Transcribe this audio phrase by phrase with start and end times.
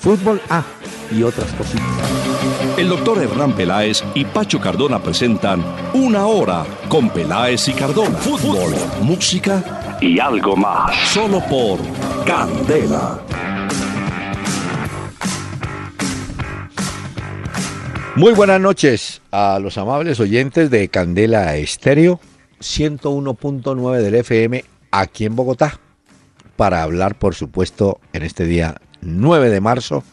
[0.00, 0.64] Fútbol A
[1.10, 1.86] y otras cositas.
[2.76, 8.16] El doctor Hernán Peláez y Pacho Cardona presentan Una Hora con Peláez y Cardona.
[8.18, 8.72] Fútbol,
[9.02, 10.94] música y algo más.
[11.08, 11.78] Solo por
[12.24, 13.20] Candela.
[18.14, 22.20] Muy buenas noches a los amables oyentes de Candela Estéreo
[22.60, 25.78] 101.9 del FM aquí en Bogotá
[26.56, 30.04] para hablar por supuesto en este día 9 de marzo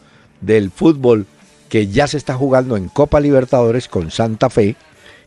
[0.42, 1.26] del fútbol
[1.70, 4.76] que ya se está jugando en Copa Libertadores con Santa Fe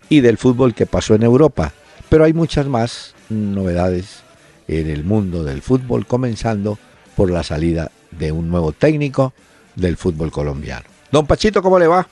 [0.09, 1.73] y del fútbol que pasó en Europa.
[2.09, 4.23] Pero hay muchas más novedades
[4.67, 6.79] en el mundo del fútbol, comenzando
[7.17, 9.33] por la salida de un nuevo técnico
[9.75, 10.87] del fútbol colombiano.
[11.11, 12.07] Don Pachito, ¿cómo le va?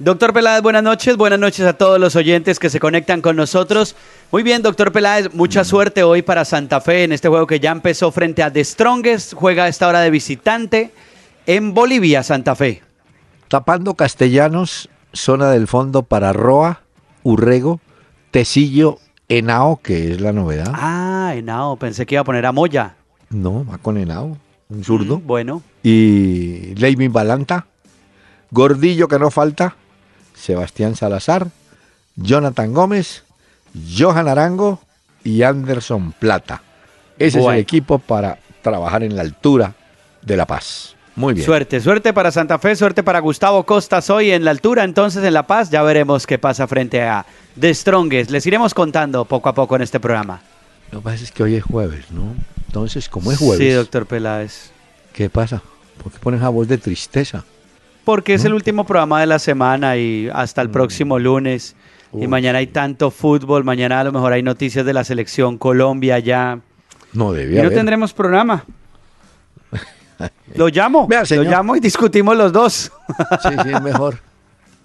[0.00, 1.18] Doctor Peláez, buenas noches.
[1.18, 3.94] Buenas noches a todos los oyentes que se conectan con nosotros.
[4.32, 7.70] Muy bien, doctor Peláez, mucha suerte hoy para Santa Fe en este juego que ya
[7.70, 9.34] empezó frente a The Strongest.
[9.34, 10.90] Juega a esta hora de visitante
[11.44, 12.80] en Bolivia, Santa Fe.
[13.48, 16.80] Tapando Castellanos, zona del fondo para Roa,
[17.22, 17.82] Urrego,
[18.30, 18.96] Tecillo,
[19.28, 20.72] Henao, que es la novedad.
[20.74, 22.94] Ah, Henao, pensé que iba a poner a Moya.
[23.28, 24.38] No, va con Henao,
[24.70, 25.18] un zurdo.
[25.18, 25.62] Mm, bueno.
[25.82, 27.66] Y Leimin Balanta,
[28.50, 29.76] Gordillo que no falta,
[30.40, 31.48] Sebastián Salazar,
[32.16, 33.24] Jonathan Gómez,
[33.96, 34.80] Johan Arango
[35.22, 36.62] y Anderson Plata.
[37.18, 39.74] Ese es el equipo para trabajar en la altura
[40.22, 40.96] de La Paz.
[41.16, 41.44] Muy bien.
[41.44, 45.34] Suerte, suerte para Santa Fe, suerte para Gustavo Costas hoy en la altura, entonces en
[45.34, 45.70] La Paz.
[45.70, 47.26] Ya veremos qué pasa frente a
[47.58, 48.30] The Strongest.
[48.30, 50.40] Les iremos contando poco a poco en este programa.
[50.90, 52.34] Lo que pasa es que hoy es jueves, ¿no?
[52.66, 54.70] Entonces, como es jueves, Sí, doctor Peláez.
[55.12, 55.60] ¿qué pasa?
[56.02, 57.44] ¿Por qué pones a voz de tristeza?
[58.04, 61.76] Porque es el último programa de la semana y hasta el próximo lunes.
[62.12, 62.30] Y Mm.
[62.30, 66.58] Mañana hay tanto fútbol, mañana a lo mejor hay noticias de la selección Colombia ya.
[67.12, 67.78] No Y debía no haber.
[67.78, 68.64] tendremos programa.
[70.54, 72.92] Lo llamo, Vea, lo llamo y discutimos los dos.
[73.42, 74.18] Sí, sí, es mejor.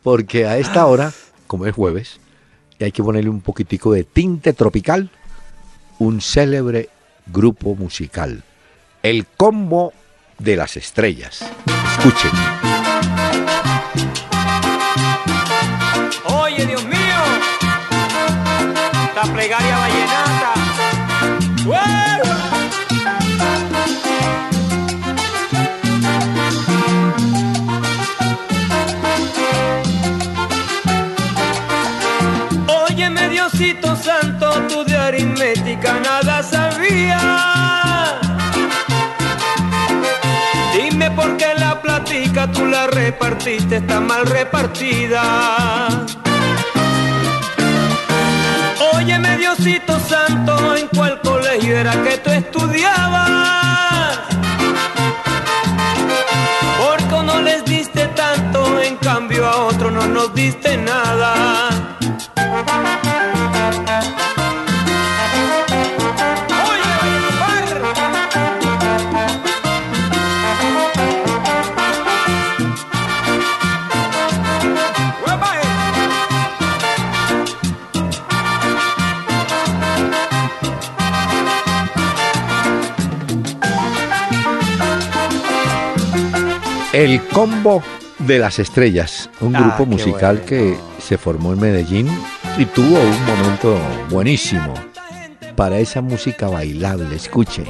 [0.04, 1.12] Porque a esta hora,
[1.48, 2.20] como es jueves,
[2.78, 5.09] y hay que ponerle un poquitico de tinte tropical,
[5.98, 6.90] un célebre
[7.25, 8.44] grupo musical,
[9.02, 9.94] el Combo
[10.38, 11.44] de las Estrellas.
[11.98, 12.75] Escuchen.
[16.25, 17.19] Oye, Dios mío,
[19.16, 20.53] la plegaria vallenata.
[32.68, 37.22] Óyeme, Diosito Santo, tú de aritmética nada sabías.
[40.74, 41.55] Dime por qué
[42.44, 45.90] tú la repartiste, está mal repartida.
[48.94, 54.19] Óyeme Diosito Santo, ¿en cuál colegio era que tú estudiabas?
[56.78, 61.55] Porque no les diste tanto, en cambio a otro no nos diste nada.
[86.95, 87.83] El Combo
[88.19, 90.47] de las Estrellas, un Ah, grupo musical bueno.
[90.47, 92.07] que se formó en Medellín
[92.57, 93.78] y tuvo un momento
[94.09, 94.73] buenísimo
[95.57, 97.13] para esa música bailable.
[97.13, 97.66] Escuche.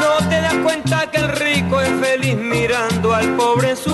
[0.00, 3.89] No te das cuenta que el rico es feliz mirando al pobre sufrir.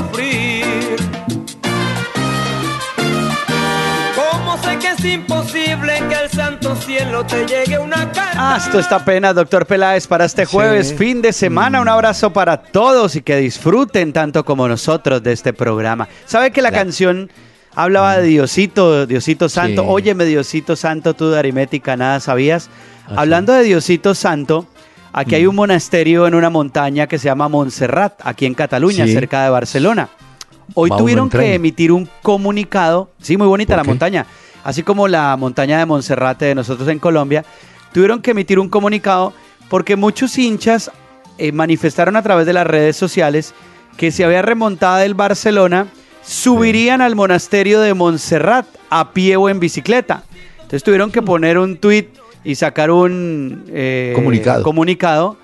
[5.15, 8.33] Imposible que al santo cielo te llegue una carta?
[8.37, 10.97] Ah, esto está pena, doctor Peláez, para este jueves, Sí.
[10.97, 11.81] fin de semana.
[11.81, 16.09] Un abrazo para todos y que disfruten tanto como nosotros de este programa.
[16.27, 17.31] ¿Sabe que la La- canción
[17.75, 19.83] hablaba de Diosito, Diosito Santo?
[19.83, 19.89] Sí.
[19.91, 22.69] Óyeme, Diosito Santo, tú de aritmética, nada sabías.
[23.09, 24.67] Ah, Hablando de Diosito Santo,
[25.13, 29.13] aquí hay un monasterio en una montaña que se llama Montserrat, aquí en Cataluña, Sí.
[29.13, 30.09] cerca de Barcelona.
[30.75, 33.89] Hoy tuvieron que emitir un comunicado, sí, muy bonita ¿Por la qué?
[33.89, 34.27] montaña,
[34.67, 37.45] así como la montaña de Monserrate de nosotros en Colombia,
[37.93, 39.33] tuvieron que emitir un comunicado
[39.69, 40.91] porque muchos hinchas
[41.39, 43.55] eh, manifestaron a través de las redes sociales
[43.97, 45.87] que se había remontado del Barcelona
[46.25, 50.25] subirían al monasterio de Montserrat a pie o en bicicleta.
[50.57, 52.09] Entonces tuvieron que poner un tweet
[52.43, 54.65] y sacar un eh, Comunicado.
[54.65, 55.37] comunicado.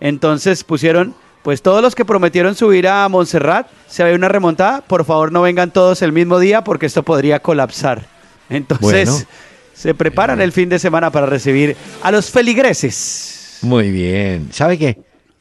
[0.00, 5.04] Entonces pusieron, pues todos los que prometieron subir a Montserrat, se ve una remontada, por
[5.04, 8.13] favor no vengan todos el mismo día porque esto podría colapsar.
[8.54, 9.26] Entonces Bueno.
[9.74, 13.58] se preparan el fin de semana para recibir a los feligreses.
[13.62, 14.48] Muy bien.
[14.52, 14.98] ¿Sabe qué?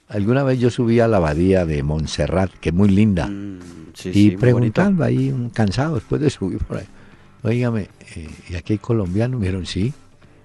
[0.08, 3.60] Alguna vez yo subí a la abadía de Montserrat, que es muy linda, Mm,
[3.94, 6.86] sí, y sí, preguntando ahí, un cansado después de subir por ahí,
[7.42, 9.40] oígame, eh, ¿y aquí hay colombianos?
[9.40, 9.92] Me dijeron, sí,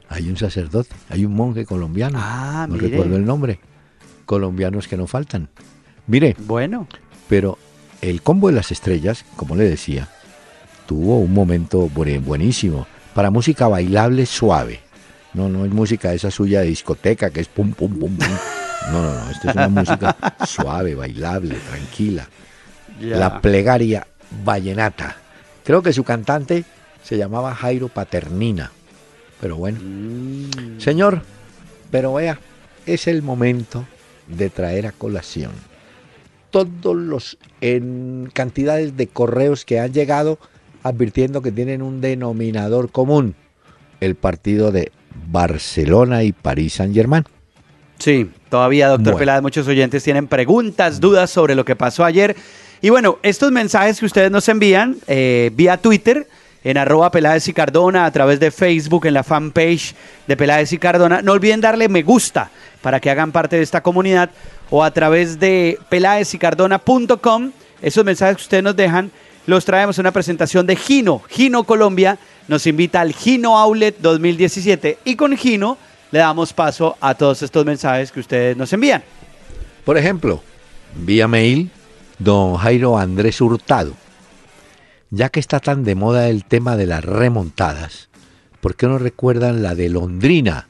[0.09, 2.89] hay un sacerdote, hay un monje colombiano, Ah, no mire.
[2.89, 3.61] recuerdo el nombre,
[4.25, 5.49] colombianos que no faltan.
[6.07, 6.35] Mire.
[6.47, 6.87] Bueno,
[7.29, 7.59] pero
[8.01, 10.09] el combo de las estrellas, como le decía,
[10.89, 14.81] tuvo un momento buen- buenísimo para música bailable suave.
[15.35, 18.29] No, no es música esa suya de discoteca que es pum, pum, pum, pum.
[18.91, 22.27] No, no, no, esto es una música suave, bailable, tranquila.
[23.01, 24.07] La plegaria
[24.45, 25.17] vallenata.
[25.63, 26.65] Creo que su cantante
[27.05, 28.73] se llamaba Jairo Paternina.
[29.41, 31.23] Pero bueno, Mm, Señor,
[31.91, 32.39] pero vea,
[32.87, 33.85] es el momento
[34.27, 35.53] de traer a colación
[36.51, 40.39] todos los en cantidades de correos que han llegado
[40.89, 43.35] advirtiendo que tienen un denominador común,
[44.01, 44.93] el partido de
[45.31, 47.25] Barcelona y París Saint-Germain.
[47.99, 49.19] Sí, todavía, doctor Bueno.
[49.19, 52.37] Peláez, muchos oyentes tienen preguntas, dudas sobre lo que pasó ayer.
[52.81, 56.29] Y bueno, estos mensajes que ustedes nos envían eh, vía Twitter,
[56.63, 59.95] en arroba Peláez y Cardona, a través de Facebook, en la fanpage
[60.27, 62.51] de Peláez y Cardona, no olviden darle me gusta
[62.83, 64.31] para que hagan parte de esta comunidad
[64.71, 67.53] o a través de peláezycardona.com.
[67.81, 69.11] Esos mensajes que ustedes nos dejan
[69.49, 71.23] los traemos en una presentación de Gino.
[71.31, 72.19] Gino Colombia
[72.49, 75.79] nos invita al Gino Outlet 2017 y con Gino
[76.11, 79.03] le damos paso a todos estos mensajes que ustedes nos envían.
[79.87, 80.43] Por ejemplo,
[80.97, 81.71] vía mail,
[82.19, 83.95] don Jairo Andrés Hurtado.
[85.09, 88.11] Ya que está tan de moda el tema de las remontadas,
[88.61, 90.69] ¿por qué no recuerdan la de Londrina,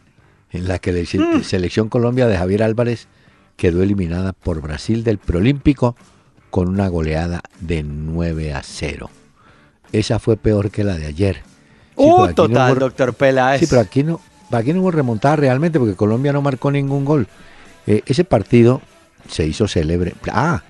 [0.53, 3.09] en la que la se- selección Colombia de Javier Álvarez
[3.57, 5.97] quedó eliminada por Brasil del preolímpico
[6.51, 9.11] con una goleada de 9 a 0?
[9.93, 11.37] Esa fue peor que la de ayer.
[11.97, 13.61] Sí, uh, no total, hubo- doctor Peláez.
[13.61, 14.21] Sí, pero aquí no,
[14.53, 17.27] aquí no hubo remontada realmente porque Colombia no marcó ningún gol.
[17.87, 18.83] Eh, ese partido
[19.29, 20.15] se hizo célebre.
[20.31, 20.63] Ah,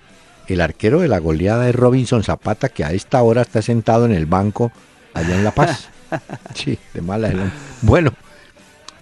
[0.47, 4.13] el arquero de la goleada es Robinson Zapata, que a esta hora está sentado en
[4.13, 4.73] el banco
[5.15, 5.89] allá en La Paz.
[6.55, 7.53] Sí, de mala.
[7.83, 8.13] Bueno,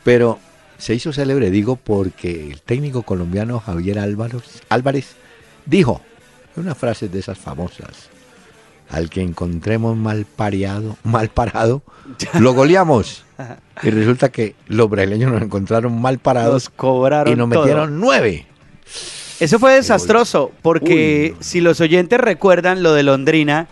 [0.03, 0.41] pero
[0.77, 5.15] se hizo célebre, digo, porque el técnico colombiano Javier Álvarez, Álvarez
[5.67, 6.01] dijo
[6.59, 8.11] una frase de esas famosas.
[8.89, 11.83] Al que encontremos mal pareado, mal parado,
[12.39, 13.25] lo goleamos.
[13.83, 17.61] Y resulta que los brasileños nos encontraron mal nos parados cobraron y nos todo.
[17.61, 18.47] metieron nueve.
[19.41, 23.69] Eso fue desastroso, porque Uy, si los oyentes recuerdan lo de Londrina,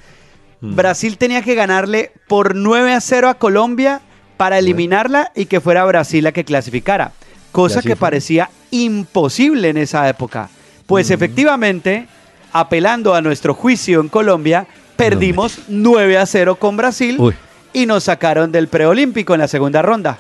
[0.65, 0.77] Mm.
[0.77, 4.01] Brasil tenía que ganarle por 9 a 0 a Colombia
[4.39, 7.13] para eliminarla y que fuera Brasil la que clasificara.
[7.53, 7.97] Cosa que fue.
[7.97, 10.49] parecía imposible en esa época.
[10.87, 12.09] Pues efectivamente,
[12.55, 14.67] apelando a nuestro juicio en Colombia,
[14.97, 17.35] perdimos 9 a 0 con Brasil Uy.
[17.73, 20.19] y nos sacaron del preolímpico en la segunda ronda.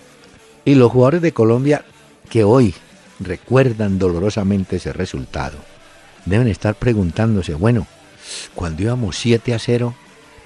[0.64, 1.84] Y los jugadores de Colombia
[2.28, 2.74] que hoy
[3.20, 5.56] recuerdan dolorosamente ese resultado,
[6.26, 7.86] deben estar preguntándose, bueno,
[8.54, 9.94] cuando íbamos 7 a 0,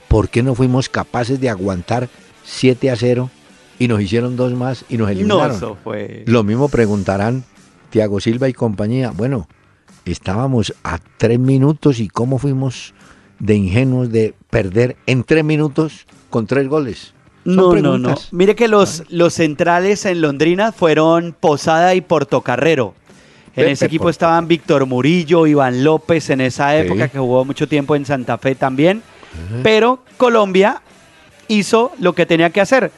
[0.09, 2.09] ¿por qué no fuimos capaces de aguantar
[2.45, 3.31] 7 a 0
[3.79, 5.57] y nos hicieron dos más y nos No, eliminaron?
[5.57, 6.25] eso fue...
[6.27, 7.45] Lo mismo preguntarán
[7.91, 9.13] Tiago Silva y compañía.
[9.13, 9.49] Bueno,
[10.13, 12.95] estábamos a tres minutos y cómo fuimos
[13.39, 17.15] de ingenuos de perder en tres minutos con tres goles.
[17.45, 18.15] Son No, no, no.
[18.33, 22.95] Mire que los, los centrales en Londrina fueron Posada y Portocarrero.
[23.49, 26.77] En Pepe ese equipo estaban Víctor Murillo, Iván López en esa Sí.
[26.87, 29.03] época que jugó mucho tiempo en Santa Fe también.
[29.63, 30.83] Pero Colombia
[31.49, 32.91] hizo lo que tenía que hacer,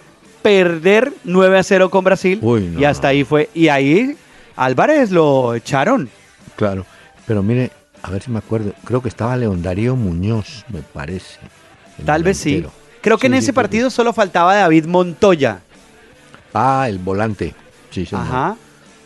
[0.42, 3.10] perder 9 a 0 con Brasil Uy, no, y hasta no.
[3.10, 3.50] ahí fue.
[3.54, 4.16] Y ahí
[4.56, 6.08] Álvarez lo echaron.
[6.56, 6.84] Claro,
[7.30, 7.70] pero mire,
[8.02, 11.38] a ver si me acuerdo, creo que estaba León Darío Muñoz, me parece.
[12.04, 12.66] Tal vez sí.
[13.00, 15.60] Creo que en ese sí, partido solo faltaba David Montoya.
[16.52, 17.54] Ah, el volante.
[17.92, 18.24] Sí, señor.
[18.26, 18.56] Ajá.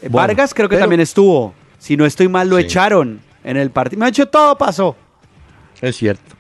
[0.00, 1.52] Eh, Bueno, Vargas creo que pero- también estuvo.
[1.78, 4.00] Si no estoy mal, lo echaron en el partido.
[4.00, 4.97] Me ha hecho todo pasó.
[5.83, 6.35] Es cierto.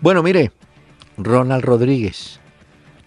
[0.00, 0.50] Bueno, mire,
[1.16, 2.40] Ronald Rodríguez.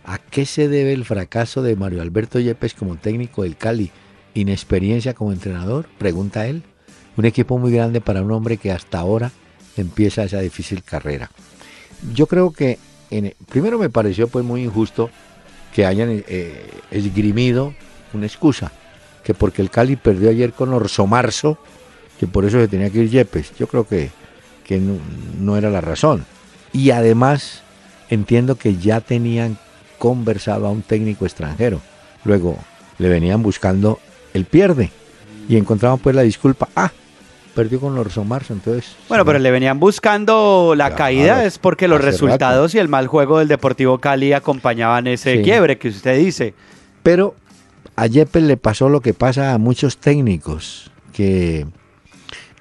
[0.06, 3.92] ¿A qué se debe el fracaso de Mario Alberto Yepes como técnico del Cali?
[4.34, 5.90] ¿Inexperiencia como entrenador?
[5.98, 6.64] Pregunta él.
[7.16, 9.32] Un equipo muy grande para un hombre que hasta ahora
[9.78, 11.30] empieza esa difícil carrera.
[12.14, 12.80] Yo creo que,
[13.50, 15.10] primero me pareció pues muy injusto
[15.74, 17.74] que hayan eh, esgrimido
[18.14, 18.72] una excusa,
[19.24, 21.58] que porque el Cali perdió ayer con Orso Marzo,
[22.20, 23.56] que por eso se tenía que ir Yepes.
[23.58, 24.12] Yo creo que,
[24.64, 24.98] que no,
[25.40, 26.26] no era la razón.
[26.72, 27.62] Y además,
[28.10, 29.58] entiendo que ya tenían
[29.98, 31.82] conversado a un técnico extranjero.
[32.24, 32.58] Luego
[32.98, 34.00] le venían buscando
[34.34, 34.92] el pierde
[35.48, 36.70] y encontraban pues la disculpa.
[36.76, 36.92] Ah,
[37.56, 38.96] perdió con Orson Marzo, entonces.
[39.08, 43.08] Bueno, pero le venían buscando la Claro, caída, es porque los resultados y el mal
[43.08, 45.44] juego del Deportivo Cali acompañaban ese Sí.
[45.44, 46.54] quiebre que usted dice.
[47.04, 47.36] Pero
[47.96, 51.68] a Yepes le pasó lo que pasa a muchos técnicos que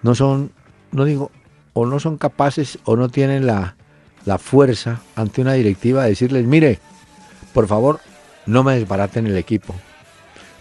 [0.03, 0.51] no son,
[0.91, 1.31] no digo,
[1.73, 3.77] o no son capaces o no tienen la,
[4.27, 6.79] la fuerza ante una directiva de decirles, mire,
[7.55, 8.01] por favor,
[8.45, 9.75] no me desbaraten el equipo.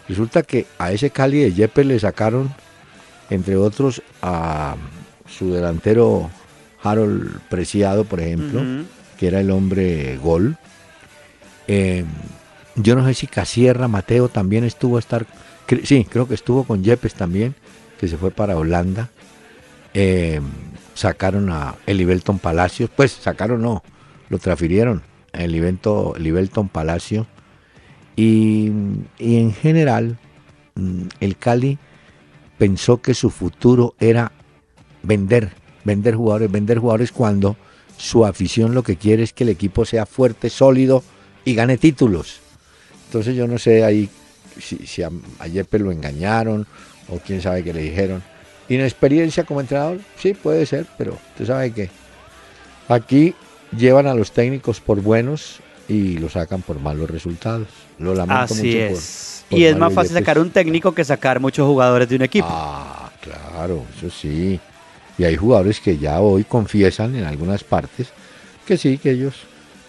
[0.07, 2.53] Resulta que a ese Cali de Yepes le sacaron,
[3.31, 4.75] entre otros, a
[5.27, 6.29] su delantero
[6.83, 8.61] Harold Preciado, por ejemplo,
[9.17, 10.57] que era el hombre gol.
[11.67, 12.05] Eh,
[12.75, 15.25] yo no sé si Casierra Mateo también estuvo a estar.
[15.67, 17.55] cre- Sí, creo que estuvo con Yepes también,
[17.99, 19.09] que se fue para Holanda.
[19.93, 20.41] Eh,
[20.93, 22.89] sacaron a Elivelton Palacios.
[22.95, 23.83] Pues sacaron, no,
[24.29, 25.01] lo transfirieron
[25.33, 27.27] a Elivelton, Elivelton Palacio.
[28.15, 28.71] Y,
[29.17, 30.17] y en general,
[30.75, 31.77] mm, el Cali
[32.61, 34.31] pensó que su futuro era
[35.01, 35.49] vender,
[35.83, 37.57] vender jugadores, vender jugadores cuando
[37.97, 41.03] su afición lo que quiere es que el equipo sea fuerte, sólido
[41.43, 42.39] y gane títulos.
[43.07, 44.11] Entonces yo no sé ahí
[44.59, 45.47] si, si a, a
[45.79, 46.67] lo engañaron
[47.09, 48.21] o quién sabe qué le dijeron.
[48.69, 51.89] Inexperiencia como entrenador, sí puede ser, pero usted sabe que
[52.89, 53.33] aquí
[53.75, 57.67] llevan a los técnicos por buenos y lo sacan por malos resultados.
[57.99, 59.45] Lo lamento Así mucho es.
[59.49, 62.47] por y es más fácil sacar un técnico que sacar muchos jugadores de un equipo.
[62.49, 64.59] Ah, claro, eso sí.
[65.17, 68.07] Y hay jugadores que ya hoy confiesan en algunas partes
[68.65, 69.35] que sí, que ellos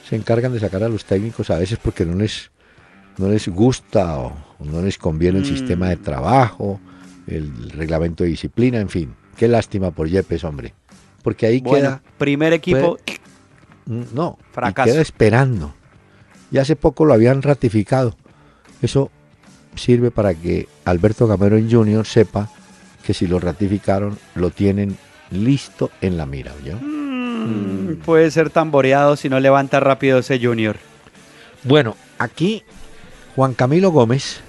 [0.09, 2.51] se encargan de sacar a los técnicos a veces porque no les,
[3.19, 5.49] no les gusta o no les conviene el Mm.
[5.49, 6.81] sistema de trabajo,
[7.29, 9.15] el reglamento de disciplina, en fin.
[9.37, 10.75] Qué lástima por Yepes, hombre.
[11.23, 12.99] Porque ahí bueno, queda, primer equipo.
[13.87, 14.91] no, y Fracaso.
[14.93, 15.75] queda esperando.
[16.53, 18.15] Y hace poco lo habían ratificado.
[18.83, 19.11] Eso
[19.75, 22.07] sirve para que Alberto Cameron Jr.
[22.07, 22.51] sepa
[23.03, 24.97] que si lo ratificaron, lo tienen
[25.31, 26.77] listo en la mira, ¿oyó?
[26.77, 30.77] mm, puede ser tamboreado si no levanta rápido ese Junior.
[31.65, 32.63] Bueno, aquí
[33.35, 34.41] Juan Camilo Gómez,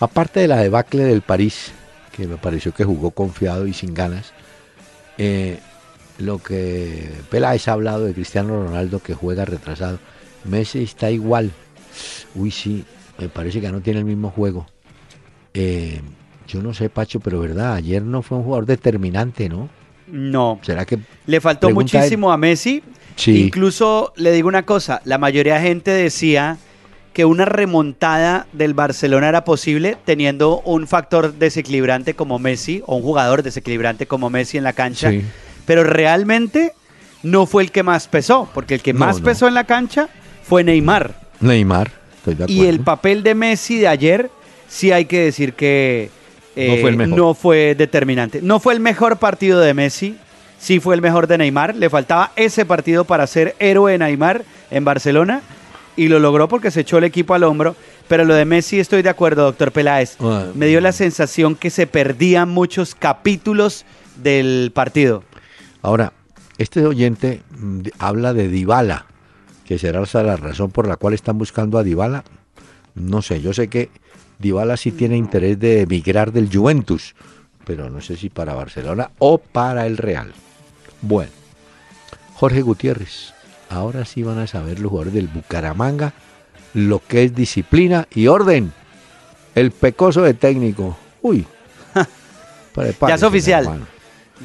[0.00, 1.72] aparte de la debacle del París,
[2.12, 4.32] que me pareció que jugó confiado y sin ganas,
[5.18, 5.58] eh,
[6.18, 9.98] lo que Peláez ha hablado de Cristiano Ronaldo que juega retrasado,
[10.44, 11.50] Messi está igual.
[12.34, 12.84] Uy, sí,
[13.18, 14.66] me parece que no tiene el mismo juego.
[15.54, 16.00] Eh,
[16.46, 19.68] yo no sé, Pacho, pero verdad, ayer no fue un jugador determinante, ¿no?
[20.06, 20.58] No.
[20.62, 22.82] ¿Será que Le faltó muchísimo a Messi.
[23.16, 23.42] Sí.
[23.44, 26.56] Incluso le digo una cosa, la mayoría de gente decía
[27.12, 33.02] que una remontada del Barcelona era posible teniendo un factor desequilibrante como Messi o un
[33.02, 35.22] jugador desequilibrante como Messi en la cancha, Sí.
[35.66, 36.72] pero realmente
[37.24, 39.24] no fue el que más pesó, porque el que No, más no.
[39.24, 40.08] pesó en la cancha
[40.48, 41.14] fue Neymar.
[41.40, 41.90] Neymar?
[42.18, 42.70] Estoy de Y acuerdo.
[42.70, 44.30] el papel de Messi de ayer,
[44.68, 46.10] sí hay que decir que
[46.56, 47.18] eh, No fue el mejor.
[47.18, 48.40] no fue determinante.
[48.42, 50.16] No fue el mejor partido de Messi,
[50.58, 51.76] sí fue el mejor de Neymar.
[51.76, 55.42] Le faltaba ese partido para ser héroe de Neymar en Barcelona
[55.96, 57.76] y lo logró porque se echó el equipo al hombro.
[58.08, 60.16] Pero lo de Messi estoy de acuerdo, doctor Peláez.
[60.20, 63.84] Ah, Me dio la sensación que se perdían muchos capítulos
[64.16, 65.22] del partido.
[65.82, 66.12] Ahora,
[66.56, 69.04] este oyente mm, habla de Dybala,
[69.68, 72.24] que será esa la razón por la cual están buscando a Dybala.
[72.94, 73.90] No sé, yo sé que
[74.38, 77.14] Dybala sí tiene interés de emigrar del Juventus,
[77.66, 80.32] pero no sé si para Barcelona o para el Real.
[81.02, 81.30] Bueno,
[82.34, 83.34] Jorge Gutiérrez,
[83.68, 86.14] ahora sí van a saber los jugadores del Bucaramanga
[86.72, 88.72] lo que es disciplina y orden.
[89.54, 90.96] El pecoso de técnico.
[91.20, 91.46] Uy.
[93.08, 93.64] Ya es oficial.
[93.64, 93.86] hermano.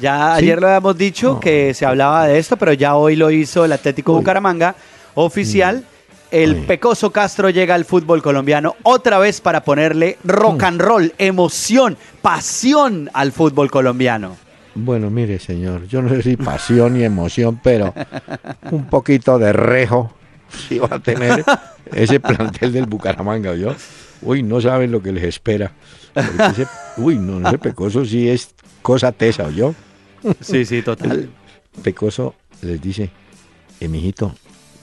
[0.00, 0.44] Ya ¿Sí?
[0.44, 1.40] ayer lo habíamos dicho No.
[1.40, 4.18] que se hablaba de esto, pero ya hoy lo hizo el Atlético Uy.
[4.18, 4.74] Bucaramanga
[5.14, 5.84] oficial.
[6.30, 6.64] El Ay.
[6.66, 10.64] Pecoso Castro llega al fútbol colombiano otra vez para ponerle rock Mm.
[10.64, 14.36] and roll, emoción, pasión al fútbol colombiano.
[14.74, 17.94] Bueno, mire, señor, yo no sé si pasión y emoción, pero
[18.72, 20.12] un poquito de rejo
[20.68, 21.44] sí va a tener
[21.92, 23.72] ese plantel del Bucaramanga, ¿yo?
[24.22, 25.70] Uy, no saben lo que les espera.
[26.16, 26.66] Ese-
[26.96, 28.50] uy, no, ese pecoso sí es
[28.82, 29.74] cosa tesa, yo.
[30.40, 31.28] Sí, sí, total.
[31.84, 33.10] Pecoso les dice,
[33.78, 34.34] eh, mijito,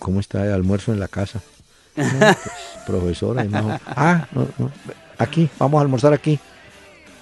[0.01, 1.39] ¿cómo está el almuerzo en la casa?
[1.95, 2.37] "No, pues,
[2.85, 3.79] profesora, no.
[3.85, 4.71] Ah, no, no,
[5.17, 6.39] aquí, vamos a almorzar aquí.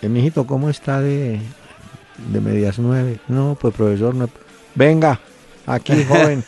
[0.02, 1.40] Eh, mijito, ¿cómo está de,
[2.32, 3.20] de medias nueve?
[3.28, 4.30] No, pues profesor, no.
[4.76, 5.20] Venga,
[5.68, 6.44] aquí, joven.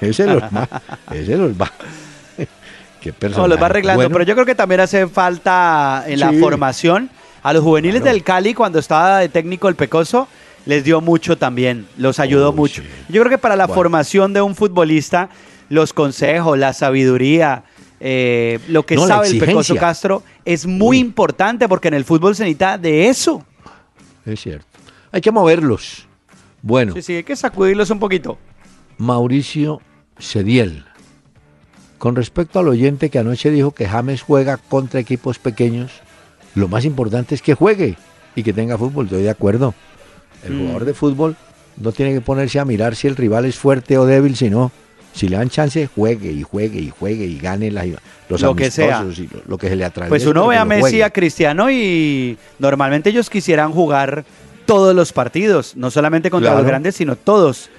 [0.00, 0.66] Ese los va,
[1.12, 1.70] ese los va.
[3.00, 3.48] Qué No, personaje.
[3.50, 7.08] los va arreglando, Bueno, pero yo creo que también hace falta en la formación
[7.42, 8.14] a los juveniles Claro.
[8.14, 10.28] del Cali cuando estaba de técnico el Pecoso.
[10.66, 12.82] Les dio mucho también, los ayudó Uy, mucho.
[12.82, 12.88] sí.
[13.08, 13.78] Yo creo que para la Bueno.
[13.80, 15.30] formación de un futbolista
[15.70, 17.64] los consejos, la sabiduría,
[18.00, 19.74] eh, lo que No, sabe el Pecoso.
[19.76, 21.00] Castro es muy Uy.
[21.00, 23.44] importante porque en el fútbol se necesita de eso.
[24.26, 24.66] Es cierto.
[25.12, 26.06] Hay que moverlos.
[26.62, 28.36] Bueno, Sí, sí, hay que sacudirlos un poquito.
[28.98, 29.80] Mauricio
[30.18, 30.84] Cediel.
[31.98, 35.90] Con respecto al oyente que anoche dijo que James juega contra equipos pequeños,
[36.54, 37.96] lo más importante es que juegue
[38.34, 39.06] y que tenga fútbol.
[39.06, 39.74] Estoy de acuerdo.
[40.44, 40.58] El Mm.
[40.60, 41.36] jugador de fútbol
[41.76, 44.70] no tiene que ponerse a mirar si el rival es fuerte o débil, sino
[45.12, 47.84] si le dan chance, juegue y juegue y juegue y gane la-
[48.28, 49.04] los Lo que sea.
[49.16, 50.08] y lo, lo que se le atraviese.
[50.10, 54.24] Pues uno ve a Messi, a Cristiano y normalmente ellos quisieran jugar
[54.66, 56.62] todos los partidos, no solamente contra Claro.
[56.62, 57.70] los grandes, sino todos.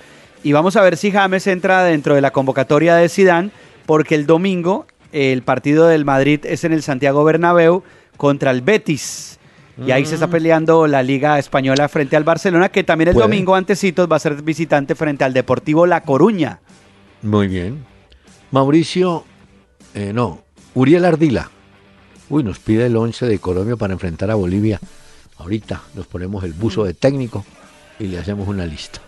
[0.43, 3.51] Y vamos a ver si James entra dentro de la convocatoria de Sidán,
[3.85, 7.83] porque el domingo el partido del Madrid es en el Santiago Bernabéu
[8.17, 9.37] contra el Betis.
[9.85, 13.25] Y ahí se está peleando la Liga Española frente al Barcelona, que también el Puede.
[13.27, 16.59] domingo antecitos va a ser visitante frente al Deportivo La Coruña.
[17.21, 17.85] Muy bien.
[18.51, 19.23] Mauricio,
[19.93, 20.41] eh, no,
[20.73, 21.49] Uriel Ardila.
[22.29, 24.79] Uy, nos pide el 11 de Colombia para enfrentar a Bolivia.
[25.37, 27.45] Ahorita nos ponemos el buzo de técnico
[27.99, 28.99] y le hacemos una lista.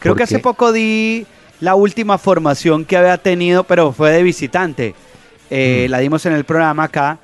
[0.00, 1.26] Creo que hace poco di
[1.60, 4.94] la última formación que había tenido, pero fue de visitante.
[5.50, 5.90] Eh, Mm.
[5.90, 7.18] La dimos en el programa acá,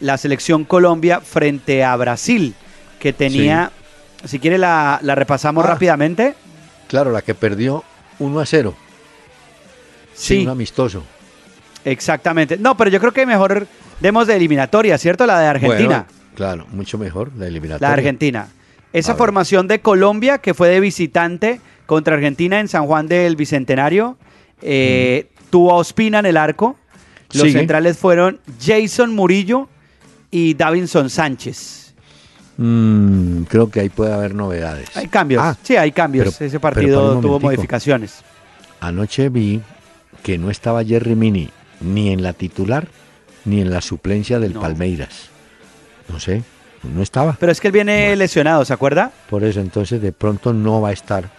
[0.00, 2.54] la selección Colombia frente a Brasil,
[2.98, 3.70] que tenía,
[4.24, 5.68] si quiere la, la repasamos Ah.
[5.68, 6.34] rápidamente.
[6.88, 7.84] Claro, la que perdió
[8.18, 8.74] 1 a 0.
[10.16, 11.02] Sí, un amistoso.
[11.84, 12.56] exactamente.
[12.58, 13.66] No, pero yo creo que mejor
[14.00, 15.26] demos de eliminatoria, ¿cierto?
[15.26, 16.06] La de Argentina.
[16.08, 17.88] Bueno, claro, mucho mejor la eliminatoria.
[17.88, 18.48] La de Argentina.
[18.92, 19.18] Esa A ver.
[19.18, 24.16] formación de Colombia, que fue de visitante contra Argentina en San Juan del Bicentenario,
[24.62, 26.76] eh, tuvo a Ospina en el arco.
[27.32, 27.58] Los Sigue.
[27.58, 29.68] centrales fueron Jason Murillo
[30.30, 31.94] y Davinson Sánchez.
[32.56, 34.96] Mm, creo que ahí puede haber novedades.
[34.96, 35.42] Hay cambios.
[35.42, 36.34] Ah, sí, hay cambios.
[36.38, 38.22] pero- Ese partido tuvo modificaciones.
[38.80, 39.60] Anoche vi
[40.26, 42.88] que no estaba Jerry Mini ni en la titular
[43.44, 44.60] ni en la suplencia del No.
[44.60, 45.30] Palmeiras.
[46.08, 46.42] No sé,
[46.82, 47.36] no estaba.
[47.38, 49.12] Pero es que él viene lesionado, ¿se acuerda?
[49.30, 51.30] Por eso entonces de pronto no va a estar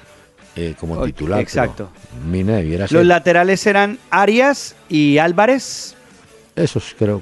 [0.55, 1.41] eh, como titular.
[1.41, 1.89] exacto.
[2.31, 2.97] Mina debiera ser.
[2.97, 5.93] Los laterales eran Arias y Álvarez.
[6.55, 7.21] Esos creo.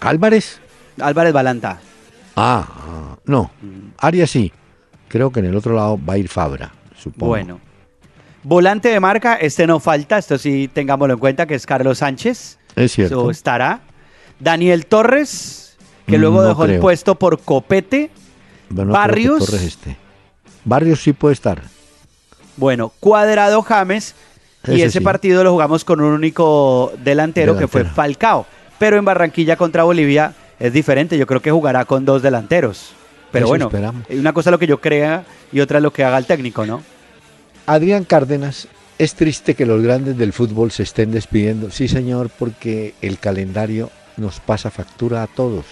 [0.00, 0.60] Álvarez.
[0.98, 1.78] Álvarez Balanta.
[2.36, 3.50] Ah, ah, no.
[3.60, 3.90] Mm.
[3.98, 4.50] Arias sí.
[5.08, 7.32] Creo que en el otro lado va a ir Fabra, supongo.
[7.32, 7.60] Bueno.
[8.48, 12.58] Volante de marca, este no falta, esto sí tengámoslo en cuenta, que es Carlos Sánchez.
[12.76, 13.22] Es cierto.
[13.22, 13.80] Eso estará.
[14.38, 18.08] Daniel Torres, que Mm, luego no dejó el puesto por Copete.
[18.68, 19.52] Bueno, Barrios.
[19.52, 19.96] Esté.
[20.64, 21.60] Barrios sí puede estar.
[22.56, 24.14] Bueno, Cuadrado James.
[24.68, 25.00] y Ese sí.
[25.04, 27.84] partido lo jugamos con un único delantero, que fue.
[27.84, 28.46] Falcao.
[28.78, 31.18] Pero en Barranquilla contra Bolivia es diferente.
[31.18, 32.92] Yo creo que jugará con dos delanteros.
[33.32, 34.04] Pero Eso bueno, esperamos.
[34.08, 36.64] una cosa es lo que yo crea y otra es lo que haga el técnico,
[36.64, 36.82] ¿no?
[37.66, 41.70] Adrián Cárdenas, es triste que los grandes del fútbol se estén despidiendo.
[41.70, 45.66] Sí, señor, porque el calendario nos pasa factura a todos.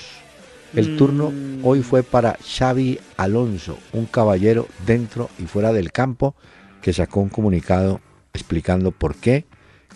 [0.75, 0.97] El Mm.
[0.97, 6.35] turno hoy fue para Xavi Alonso, un caballero dentro y fuera del campo
[6.83, 8.01] que sacó un comunicado
[8.35, 9.47] explicando por qué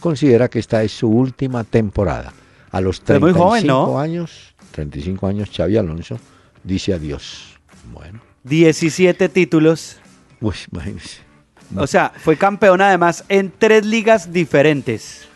[0.00, 2.32] considera que esta es su última temporada.
[2.70, 3.98] A los Pero 35 muy joven, ¿no?
[3.98, 6.18] años, 35 años, Xavi Alonso
[6.62, 7.58] dice adiós.
[7.92, 9.96] Bueno, 17 títulos.
[10.40, 11.28] uy, imagínese.
[11.76, 15.26] O sea, fue campeón además en tres ligas diferentes.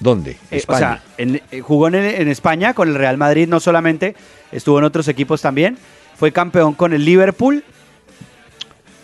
[0.00, 0.32] ¿Dónde?
[0.32, 0.76] Eh, España.
[0.76, 4.14] o sea, en- eh, jugó en, en España con el Real Madrid, no solamente,
[4.50, 5.76] estuvo en otros equipos también.
[6.16, 7.62] Fue campeón con el Liverpool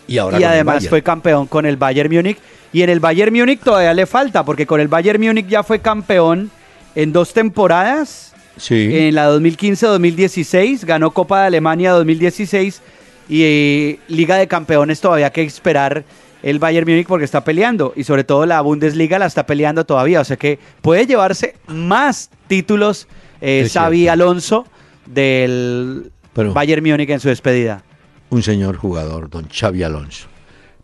[0.07, 2.37] y ahora y además fue campeón con el Bayern Múnich.
[2.73, 5.79] Y en el Bayern Múnich todavía le falta, porque con el Bayern Múnich ya fue
[5.79, 6.51] campeón
[6.95, 8.33] en dos temporadas.
[8.57, 8.89] Sí.
[8.91, 12.81] En la 2015-2016, ganó Copa de Alemania 2016
[13.29, 16.03] y eh, Liga de Campeones todavía hay que esperar
[16.43, 20.21] el Bayern Múnich porque está peleando y sobre todo la Bundesliga la está peleando todavía,
[20.21, 23.07] o sea que puede llevarse más títulos
[23.41, 24.07] eh, Xavi.
[24.07, 24.65] Alonso
[25.05, 27.83] del Pero- Bayern Múnich en su despedida.
[28.29, 30.27] un señor jugador, don Xavi Alonso.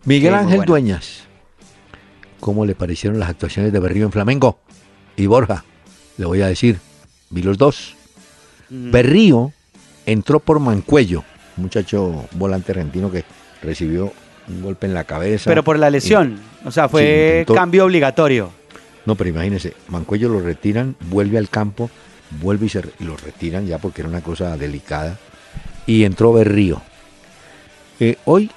[0.06, 0.70] Miguel Sí, Ángel bueno.
[0.72, 1.24] Dueñas,
[2.39, 4.60] ¿cómo le parecieron las actuaciones de Berrío en Flamengo?
[5.16, 5.63] Y Borja,
[6.18, 6.80] le voy a decir,
[7.30, 7.96] vi los dos.
[8.70, 8.92] Mm.
[8.92, 9.52] Berrío
[10.06, 11.24] entró por Mancuello,
[11.58, 13.24] muchacho volante argentino que
[13.62, 14.12] recibió
[14.48, 15.50] un golpe en la cabeza.
[15.50, 18.52] Pero por la lesión, o sea, Sí, fue intentó- cambio obligatorio.
[19.06, 21.90] No, pero imagínese, Mancuello lo retiran, vuelve al campo,
[22.42, 25.18] vuelve y, se, y lo retiran ya porque era una cosa delicada.
[25.86, 26.82] Y entró Berrío.
[28.00, 28.50] Eh, hoy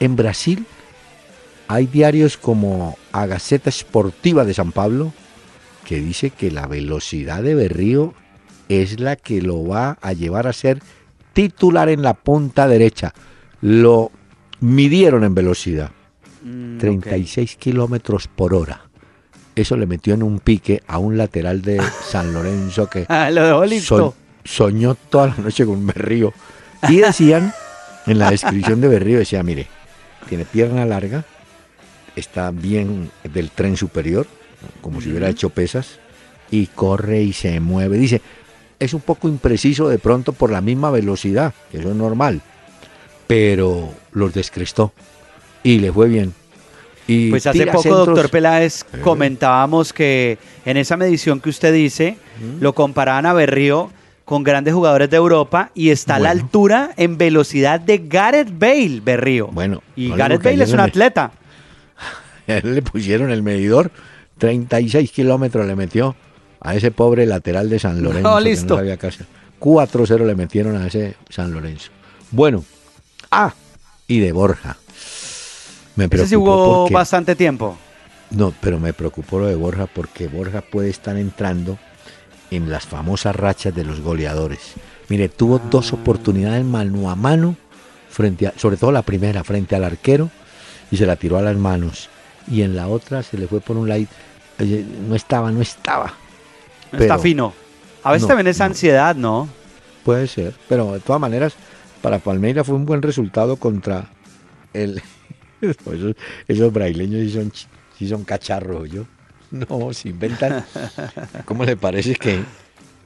[0.00, 0.64] en Brasil
[1.66, 5.12] hay diarios como A Gaceta Esportiva de San Pablo
[5.84, 8.14] que dice que la velocidad de Berrío
[8.68, 10.80] es la que lo va a llevar a ser
[11.32, 13.12] titular en la punta derecha.
[13.60, 14.10] Lo
[14.60, 15.90] midieron en velocidad.
[16.42, 16.80] Mm, ok.
[16.80, 18.82] 36 kilómetros por hora.
[19.56, 23.44] eso le metió en un pique a un lateral de San Lorenzo que Ah, lo
[23.44, 23.96] dejó listo.
[23.98, 26.32] so- soñó toda la noche con Berrío.
[26.88, 27.52] Y decían,
[28.06, 29.66] en la descripción de Berrío, decía, mire,
[30.28, 31.24] tiene pierna larga,
[32.14, 34.26] está bien del tren superior,
[34.80, 35.98] como si hubiera hecho pesas,
[36.50, 37.98] y corre y se mueve.
[37.98, 38.22] Dice,
[38.78, 42.40] es un poco impreciso de pronto por la misma velocidad, que eso es normal,
[43.26, 44.92] pero los descrestó
[45.62, 46.34] y le fue bien.
[47.06, 52.18] Y Pues hace poco, centros- doctor Peláez, comentábamos que en esa medición que usted dice,
[52.60, 53.90] lo comparaban a Berrío
[54.26, 59.00] con grandes jugadores de Europa y está a la altura en velocidad de Gareth Bale,
[59.02, 59.46] Berrío.
[59.46, 61.32] Bueno, y no Gareth Bale es un le- atleta.
[62.46, 63.90] A él le pusieron el medidor,
[64.38, 66.14] 36 kilómetros le metió
[66.60, 68.36] a ese pobre lateral de San Lorenzo.
[68.36, 68.74] que listo.
[68.74, 69.26] no sabía qué hacer.
[69.60, 71.90] 4-0 le metieron a ese San Lorenzo.
[72.30, 72.64] Bueno,
[73.30, 73.52] ah,
[74.08, 74.76] y de Borja.
[75.94, 77.76] Me Ese preocupó sí jugó porque- bastante tiempo.
[78.30, 81.78] No, pero me preocupó lo de Borja porque Borja puede estar entrando
[82.50, 84.60] en las famosas rachas de los goleadores.
[85.08, 87.56] Mire, tuvo dos oportunidades mano a mano,
[88.10, 90.30] frente a, sobre todo la primera, frente al arquero,
[90.90, 92.08] y se la tiró a las manos.
[92.50, 93.90] Y en la otra se le fue por un.
[93.90, 96.14] Oye, No estaba, no estaba.
[96.92, 97.52] No está fino.
[98.02, 98.64] A veces no, también es no.
[98.66, 99.48] ansiedad, ¿no?
[100.04, 101.54] Puede ser, pero de todas maneras,
[102.02, 104.10] para Palmeira fue un buen resultado contra
[104.72, 105.02] el.
[105.60, 107.52] esos, esos brasileños sí son,
[107.98, 109.04] sí son cacharros, yo.
[109.50, 110.64] No, se inventan.
[111.44, 112.42] ¿Cómo le parece que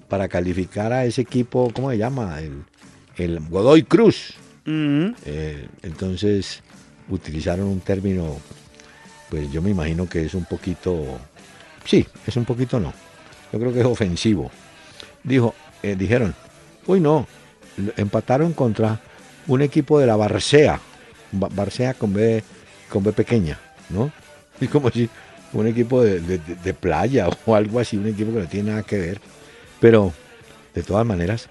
[0.09, 2.40] para calificar a ese equipo, ¿cómo se llama?
[2.40, 2.64] El,
[3.16, 4.35] el Godoy Cruz.
[4.64, 5.11] Mm.
[5.24, 6.62] Eh, entonces
[7.09, 8.37] utilizaron un término,
[9.31, 11.18] pues yo me imagino que es un poquito,
[11.85, 12.92] sí, es un poquito no,
[13.52, 14.50] yo creo que es ofensivo.
[15.24, 16.35] Dijo, eh, dijeron,
[16.87, 17.26] uy no,
[17.96, 19.00] empataron contra
[19.46, 20.80] un equipo de la Barcea,
[21.32, 22.42] Ba- Barcea con B,
[22.88, 23.58] con B pequeña,
[23.90, 24.11] ¿no?
[24.61, 25.08] Y como si
[25.54, 28.70] un equipo de, de- de- de playa o algo así, un equipo que no tiene
[28.70, 29.20] nada que ver.
[29.80, 30.12] Pero,
[30.74, 31.48] de todas maneras,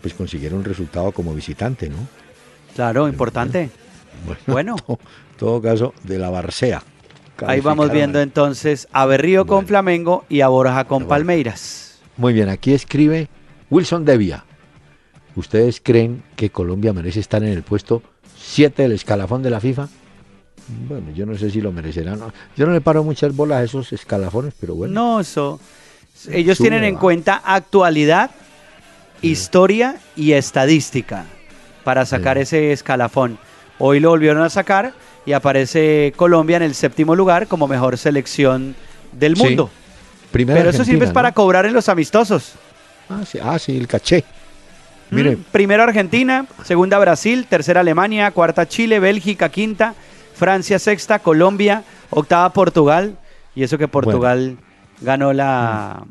[0.00, 1.96] pues consiguieron un resultado como visitante, ¿no?
[2.74, 3.70] Claro, importante.
[4.46, 4.76] Bueno.
[4.86, 4.98] to-
[5.38, 6.82] todo caso, de la Barcea.
[7.46, 9.66] Ahí vamos viendo entonces a Berrío con.
[9.66, 11.06] Flamengo y a Borja con.
[11.08, 11.98] Palmeiras.
[12.16, 13.28] Muy bien, aquí escribe
[13.70, 14.44] Wilson Devia.
[15.36, 18.02] ¿Ustedes creen que Colombia merece estar en el puesto
[18.38, 19.88] 7 del escalafón de la FIFA?
[20.88, 22.16] Bueno, yo no sé si lo merecerá.
[22.16, 22.32] ¿no?
[22.56, 24.94] Yo no le paro muchas bolas a esos escalafones, pero bueno.
[24.94, 25.60] No, eso.
[26.30, 28.30] Ellos tienen en cuenta actualidad,
[29.22, 31.24] historia y estadística
[31.82, 32.42] para sacar Sí.
[32.42, 33.38] ese escalafón.
[33.78, 34.94] Hoy lo volvieron a sacar
[35.26, 38.74] y aparece Colombia en el séptimo lugar como mejor selección
[39.12, 39.42] del Sí.
[39.42, 39.70] mundo.
[40.30, 42.52] Primera Pero eso sirve para cobrar en los amistosos.
[43.08, 44.24] Ah sí, ah, sí, el caché.
[45.10, 49.94] Mire, Mm, Primero Argentina, segunda Brasil, tercera Alemania, cuarta Chile, Bélgica, quinta,
[50.34, 53.16] Francia sexta, Colombia, octava Portugal,
[53.54, 54.56] y eso que Portugal
[55.00, 56.04] ganó la,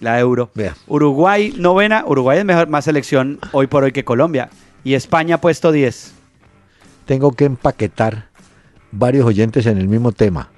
[0.00, 0.50] la Euro.
[0.86, 4.50] Uruguay novena, Uruguay es mejor, más selección hoy por hoy que Colombia.
[4.84, 6.12] Y España puesto 10.
[7.06, 8.28] tengo que empaquetar
[8.92, 10.48] varios oyentes en el mismo tema.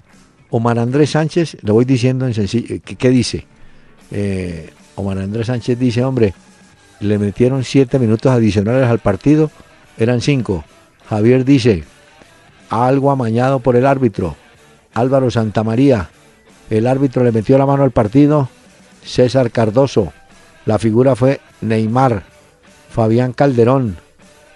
[0.50, 3.46] Omar Andrés Sánchez, le voy diciendo en sencillo, ¿qué, qué dice?
[4.10, 6.34] Eh, Omar Andrés Sánchez dice, hombre,
[7.00, 9.50] le metieron siete minutos adicionales al partido,
[9.96, 10.64] eran cinco.
[11.08, 11.84] Javier dice,
[12.70, 14.37] algo amañado por el árbitro.
[14.94, 16.11] Álvaro Santamaría,
[16.70, 18.48] el árbitro le metió la mano al partido.
[19.04, 20.12] César Cardoso,
[20.66, 22.24] la figura fue Neymar.
[22.90, 23.96] Fabián Calderón,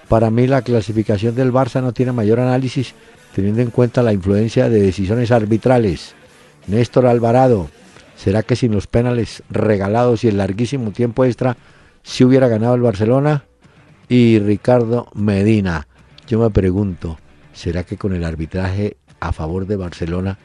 [0.08, 2.94] para mí la clasificación del Barça no tiene mayor análisis
[3.34, 6.14] teniendo en cuenta la influencia de decisiones arbitrales.
[6.66, 7.68] Néstor Alvarado,
[8.16, 11.56] ¿será que sin los penales regalados y el larguísimo tiempo extra
[12.02, 13.44] si hubiera ganado el Barcelona?
[14.08, 15.86] Y Ricardo Medina,
[16.26, 17.18] yo me pregunto,
[17.52, 20.38] ¿será que con el arbitraje a favor de Barcelona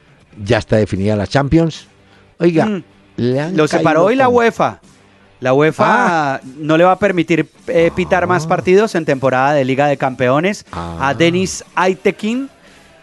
[0.44, 1.88] ya está definida la Champions?
[2.40, 2.84] Oiga, Mm.
[3.18, 4.80] le han Lo separó hoy la UEFA.
[5.40, 9.86] La UEFA no le va a permitir eh, pitar más partidos en temporada de Liga
[9.88, 10.66] de Campeones.
[10.72, 11.10] Ah.
[11.10, 12.50] A Denis Aitekin,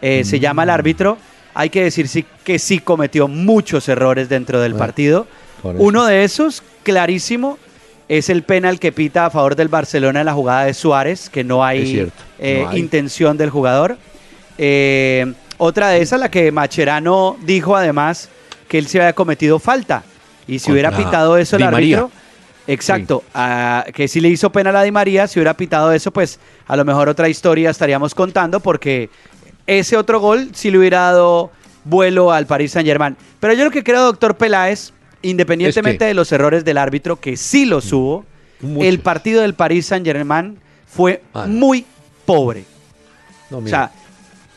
[0.02, 1.16] eh, se llama el árbitro.
[1.54, 5.26] Hay que decir sí, que sí cometió muchos errores dentro del Bueno, partido.
[5.62, 7.58] Uno de esos, clarísimo,
[8.08, 11.44] es el penal que pita a favor del Barcelona en la jugada de Suárez, que
[11.44, 12.78] no hay, cierto, eh, no hay.
[12.78, 13.96] intención del jugador.
[14.58, 18.28] Eh, otra de esas, la que Macherano dijo además
[18.68, 20.02] que él se había cometido falta.
[20.46, 21.98] Y si hubiera pitado eso el Di María.
[21.98, 22.20] árbitro,
[22.66, 23.22] exacto,
[23.94, 26.84] que si le hizo penal a Di María, si hubiera pitado eso, pues a lo
[26.84, 29.08] mejor otra historia estaríamos contando, porque
[29.66, 31.50] ese otro gol sí le hubiera dado
[31.84, 33.16] vuelo al Paris Saint Germain.
[33.40, 34.92] Pero yo lo que creo, doctor Peláez,
[35.24, 38.24] independientemente Es que- de los errores del árbitro, que sí los hubo,
[38.60, 38.86] Muchos.
[38.88, 41.84] el partido del Paris Saint Germain fue Ah, muy
[42.24, 42.64] pobre.
[43.50, 43.90] No, O sea,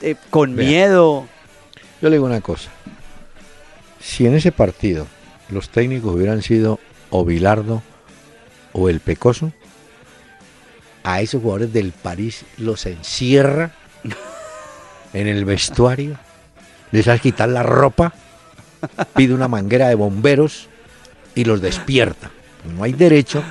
[0.01, 1.27] eh, con miedo.
[2.01, 2.69] Yo le digo una cosa.
[3.99, 5.07] Si en ese partido
[5.49, 7.81] los técnicos hubieran sido o Bilardo
[8.73, 9.51] o el Pecoso,
[11.03, 13.71] a esos jugadores del París los encierra
[15.13, 16.17] en el vestuario,
[16.91, 18.13] les hace quitar la ropa,
[19.15, 20.67] pide una manguera de bomberos
[21.35, 22.29] y los despierta.
[22.75, 23.43] No hay derecho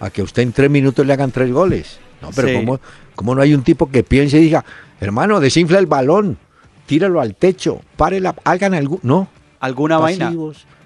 [0.00, 1.98] a que usted en tres minutos le hagan tres goles.
[2.20, 2.54] No, pero Sí.
[2.54, 2.80] ¿cómo,
[3.14, 4.64] cómo no hay un tipo que piense y diga,
[5.00, 6.38] hermano, desinfla el balón,
[6.86, 8.98] tíralo al techo, párela, hagan algo.
[9.02, 9.28] No.
[9.60, 10.26] alguna vaina.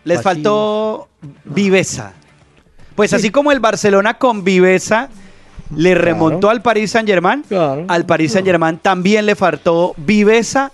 [0.05, 0.23] Les pasivos.
[0.23, 1.09] faltó
[1.45, 2.13] viveza.
[2.95, 3.17] Pues Sí.
[3.17, 5.09] así como el Barcelona con viveza
[5.75, 6.05] le Claro.
[6.05, 7.85] remontó al Paris Saint Germain, Claro.
[7.89, 10.71] al Paris Saint Germain también le faltó viveza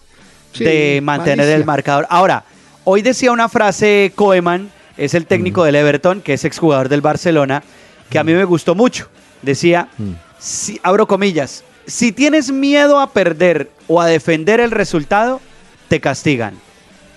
[0.52, 1.56] Sí, de mantener malicia.
[1.56, 2.06] el marcador.
[2.10, 2.44] Ahora,
[2.84, 7.62] hoy decía una frase Koeman, es el técnico del Everton, que es exjugador del Barcelona,
[8.10, 9.08] que a mí me gustó mucho.
[9.42, 10.12] Decía, Mm.
[10.38, 15.40] si, abro comillas, si tienes miedo a perder o a defender el resultado,
[15.88, 16.54] te castigan.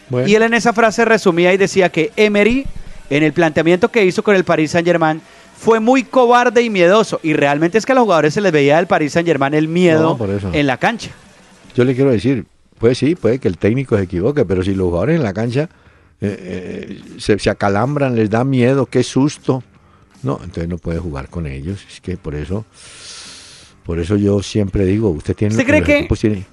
[0.10, 2.66] Bueno, Y él en esa frase resumía y decía que Emery,
[3.10, 5.22] en el planteamiento que hizo con el Paris Saint Germain,
[5.58, 7.20] fue muy cobarde y miedoso.
[7.24, 9.68] Y realmente es que a los jugadores se les veía del Paris Saint Germain el
[9.68, 11.10] miedo No, en la cancha.
[11.76, 12.46] yo le quiero decir,
[12.80, 15.70] pues sí, puede que el técnico se equivoque, pero si los jugadores en la cancha
[16.20, 19.64] eh, eh, se, se acalambran, les da miedo, qué susto.
[20.24, 21.86] No, entonces no puede jugar con ellos.
[21.92, 22.66] Es que por eso,
[23.86, 26.46] por eso yo siempre digo, usted tiene ¿Usted lo cree que tiene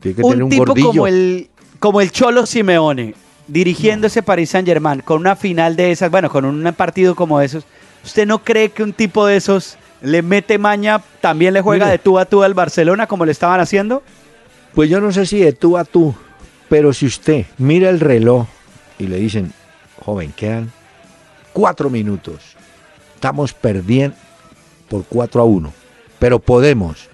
[0.00, 0.88] que tener Un un tipo gordillo.
[0.88, 3.14] como el, como el Cholo Simeone,
[3.48, 7.40] dirigiendo ese Paris Saint Germain, con una final de esas, bueno, con un partido como
[7.40, 7.64] esos,
[8.04, 11.98] ¿usted no cree que un tipo de esos le mete maña, también le juega Mire.
[11.98, 14.02] de tú a tú al Barcelona como le estaban haciendo?
[14.74, 16.14] Pues yo no sé si de tú a tú,
[16.68, 18.46] pero si usted mira el reloj
[18.98, 19.52] y le dicen,
[20.04, 20.70] joven, quedan
[21.52, 22.56] cuatro minutos,
[23.14, 24.16] estamos perdiendo
[24.88, 25.72] por 4 a 1,
[26.18, 27.08] pero podemos.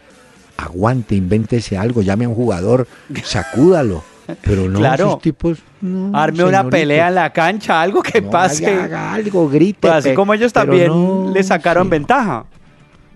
[0.59, 2.89] Aguante, invéntese algo, llame a un jugador,
[3.25, 4.03] sacúdalo.
[4.43, 5.07] Pero no, Claro.
[5.09, 5.59] esos tipos.
[5.83, 8.67] no, Arme una pelea en la cancha, algo que No, pase.
[8.67, 9.81] haga- haga algo, grite.
[9.83, 11.91] Pues así como ellos también no, le sacaron sí.
[11.91, 12.47] ventaja.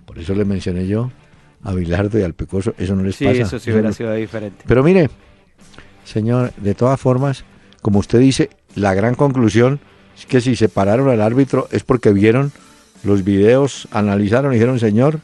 [0.05, 1.09] Por eso le mencioné yo
[1.63, 3.41] a Bilardo y al Pecoso, eso no les Sí, pasa.
[3.41, 4.63] eso sí hubiera sido diferente.
[4.67, 5.09] Pero mire,
[6.05, 7.43] señor, de todas formas,
[7.81, 9.79] como usted dice, la gran conclusión
[10.17, 12.51] es que si separaron al árbitro es porque vieron
[13.03, 15.19] los videos, analizaron y dijeron, señor,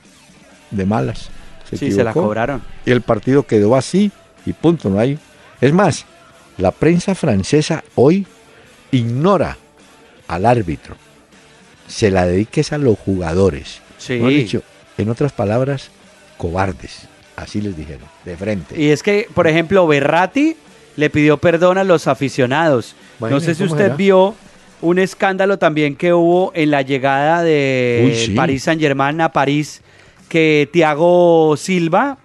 [0.72, 1.30] de malas.
[1.70, 2.28] Se Sí, se la equivocó".
[2.30, 2.62] cobraron.
[2.86, 4.12] Y el partido quedó así
[4.46, 5.20] y punto, no hay.
[5.62, 6.06] Es más,
[6.58, 8.26] la prensa francesa hoy
[8.92, 9.58] ignora
[10.28, 10.96] al árbitro.
[11.88, 13.82] Se la dediques a los jugadores.
[13.98, 14.14] Sí.
[14.14, 14.62] Mejor dicho,
[14.98, 15.90] en otras palabras,
[16.38, 17.08] cobardes.
[17.36, 18.82] Así les dijeron, de frente.
[18.82, 20.56] Y es que, por ejemplo, Berratti
[20.96, 22.96] le pidió perdón a los aficionados.
[23.20, 24.36] no sé si ¿cómo usted vio
[24.82, 28.32] un escándalo también que hubo en la llegada de Uy, sí.
[28.34, 29.82] París Saint Germain a París,
[30.30, 32.18] que Thiago Silva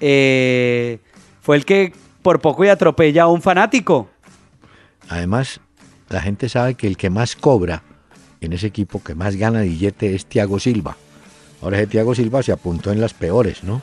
[0.00, 0.98] eh,
[1.42, 4.08] fue el que por poco y atropella a un fanático.
[5.08, 5.60] Además,
[6.08, 7.82] la gente sabe que el que más cobra
[8.40, 10.96] en ese equipo, que más gana billete, es Thiago Silva.
[11.66, 13.82] Ahora ese Thiago Silva se apuntó en las peores, ¿no?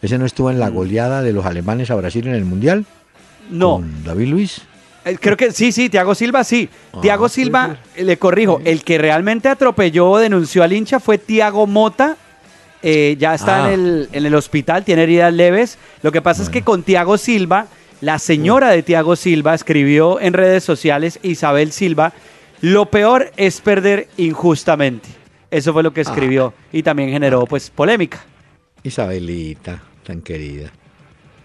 [0.00, 2.84] Ese no estuvo en la goleada de los alemanes a Brasil en el Mundial.
[3.50, 3.58] Mm.
[3.58, 4.60] No, Con David Luis.
[5.04, 6.68] Eh, Creo que sí, sí, Thiago Silva sí.
[6.92, 11.18] Ah, puede Silva, eh, le corrijo, el que realmente atropelló o denunció al hincha fue
[11.18, 12.16] Thiago Mota.
[12.84, 13.72] Eh, ya está Ah.
[13.72, 15.76] en, el, en el hospital, tiene heridas leves.
[16.02, 17.66] Lo que pasa es que con Thiago Silva,
[18.00, 22.12] la señora de Thiago Silva escribió en redes sociales, Isabel Silva,
[22.60, 25.08] lo peor es perder injustamente.
[25.54, 28.24] Eso fue lo que escribió y también generó pues polémica.
[28.82, 30.68] Isabelita, tan querida.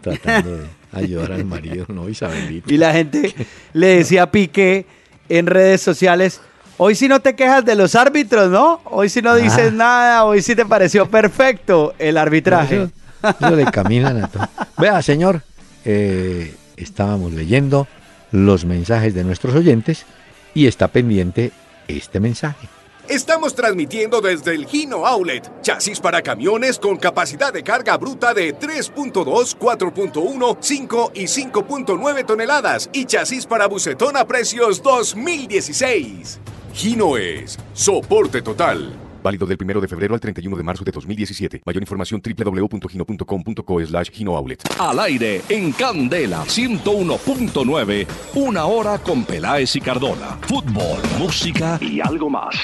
[0.01, 2.73] Tratando de ayudar al marido, no, Isabelita.
[2.73, 3.35] Y la gente
[3.73, 4.87] le decía a Piqué
[5.29, 6.41] en redes sociales,
[6.79, 8.81] hoy sí no te quejas de los árbitros, ¿no?
[8.85, 9.75] Hoy sí no dices Ah.
[9.75, 12.75] nada, hoy sí te pareció perfecto el arbitraje.
[13.21, 14.49] Eso, eso le caminan a todo.
[14.79, 15.43] Vea, señor,
[15.85, 17.87] eh, estábamos leyendo
[18.31, 20.07] los mensajes de nuestros oyentes
[20.55, 21.51] y está pendiente
[21.87, 22.67] este mensaje.
[23.09, 28.55] Estamos transmitiendo desde el Gino Outlet, chasis para camiones con capacidad de carga bruta de
[28.55, 36.39] 3.2, 4.1, 5 y 5.9 toneladas y chasis para bucetón a precios 2016.
[36.75, 39.08] Gino es soporte total.
[39.23, 41.61] Válido del 1 de febrero al 31 de marzo de 2017.
[41.65, 44.63] Mayor información www.gino.com.co slash Gino Outlet.
[44.79, 50.37] Al aire en Candela 101.9, una hora con Peláez y Cardona.
[50.41, 52.55] Fútbol, música y algo más.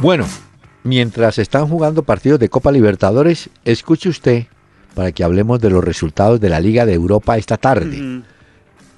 [0.00, 0.26] Bueno,
[0.84, 4.46] mientras están jugando partidos de Copa Libertadores, escuche usted
[4.94, 7.96] para que hablemos de los resultados de la Liga de Europa esta tarde.
[8.00, 8.22] Mm,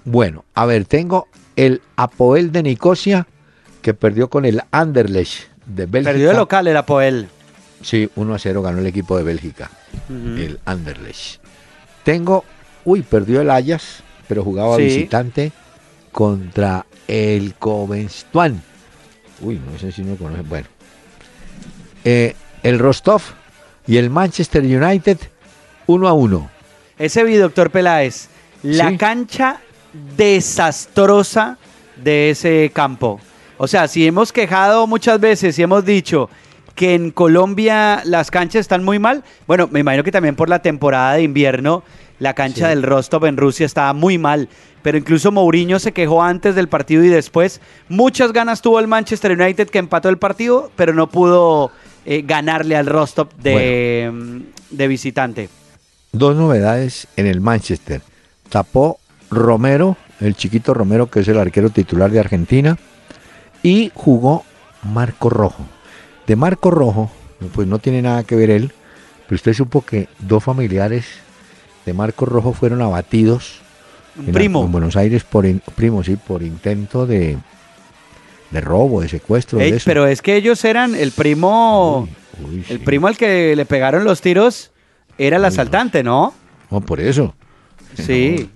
[0.04, 3.26] Bueno, a ver, tengo el Apoel de Nicosia
[3.82, 6.12] que perdió con el Anderlecht de Bélgica.
[6.12, 7.28] Perdió de local el Apoel.
[7.82, 9.70] Sí, 1 a 0 ganó el equipo de Bélgica,
[10.08, 11.40] el Anderlecht.
[12.04, 12.44] Tengo,
[12.84, 14.82] uy, perdió el Ajax, pero jugaba Sí.
[14.82, 15.52] visitante
[16.12, 18.62] contra el Covenstuan.
[19.40, 20.42] Uy, no sé si no conoce.
[20.42, 20.66] Bueno.
[22.04, 23.22] Eh, el Rostov
[23.86, 25.18] y el Manchester United
[25.86, 26.50] 1 a 1.
[26.98, 28.28] Ese vi, doctor Peláez.
[28.62, 28.96] La Sí.
[28.98, 29.60] cancha
[30.16, 31.56] desastrosa
[31.96, 33.20] de ese campo.
[33.62, 36.30] O sea, si hemos quejado muchas veces y hemos dicho
[36.74, 40.60] que en Colombia las canchas están muy mal, bueno, me imagino que también por la
[40.62, 41.82] temporada de invierno
[42.20, 42.70] la cancha Sí.
[42.70, 44.48] del Rostov en Rusia estaba muy mal.
[44.80, 47.60] Pero incluso Mourinho se quejó antes del partido y después.
[47.90, 51.70] Muchas ganas tuvo el Manchester United que empató el partido, pero no pudo
[52.06, 54.40] eh, ganarle al Rostov de, mm,
[54.74, 55.48] de visitante.
[56.12, 58.00] Dos novedades en el Manchester.
[58.48, 58.98] Tapó
[59.30, 62.78] Romero, el chiquito Romero, que es el arquero titular de Argentina,
[63.62, 64.44] y jugó
[64.82, 65.64] Marco Rojo.
[66.26, 67.10] De Marco Rojo,
[67.54, 68.72] pues no tiene nada que ver él,
[69.26, 71.06] pero usted supo que dos familiares
[71.86, 73.60] de Marco Rojo fueron abatidos
[74.18, 74.64] en, primo.
[74.64, 77.38] en Buenos Aires por in- primo, sí, por intento de,
[78.50, 79.84] de robo, de secuestro, Ey, de eso.
[79.86, 82.84] pero es que ellos eran el primo, Uy, uy, el sí.
[82.84, 84.70] primo al que le pegaron los tiros
[85.18, 86.34] era el Uy, asaltante, ¿no?
[86.70, 87.34] No, por eso.
[87.94, 88.48] Sí.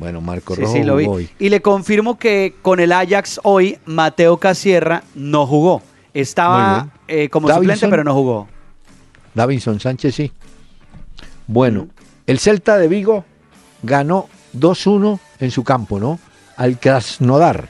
[0.00, 1.06] Bueno, Marco Sí, Rojo sí, lo vi.
[1.06, 1.30] hoy.
[1.38, 5.82] Y le confirmo que con el Ajax hoy Mateo Casierra no jugó.
[6.14, 7.74] Estaba eh, como Davinson.
[7.76, 8.48] suplente, pero no jugó.
[9.34, 10.32] Davinson Sánchez sí.
[11.46, 11.88] Bueno,
[12.26, 13.24] el Celta de Vigo
[13.82, 16.18] ganó 2-1 en su campo, ¿no?
[16.56, 17.68] Al Krasnodar.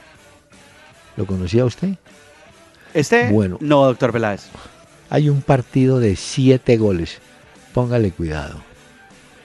[1.17, 1.95] ¿Lo conocía usted?
[2.93, 3.57] Este, Bueno.
[3.59, 4.47] no, doctor Peláez.
[5.09, 7.19] Hay un partido de siete goles.
[7.73, 8.61] Póngale cuidado.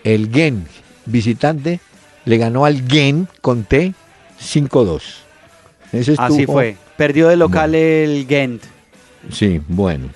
[0.04, 0.66] El Gen,
[1.06, 1.80] visitante,
[2.26, 3.94] le ganó al Gen con T
[4.38, 5.02] 5-2.
[5.92, 6.76] Ese Así fue.
[6.98, 8.62] Perdió de local el Gent.
[9.30, 10.08] Sí, bueno.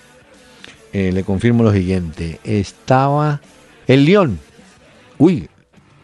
[0.92, 2.40] Eh, le confirmo lo siguiente.
[2.44, 3.40] Estaba
[3.86, 4.38] el León.
[5.18, 5.48] Uy,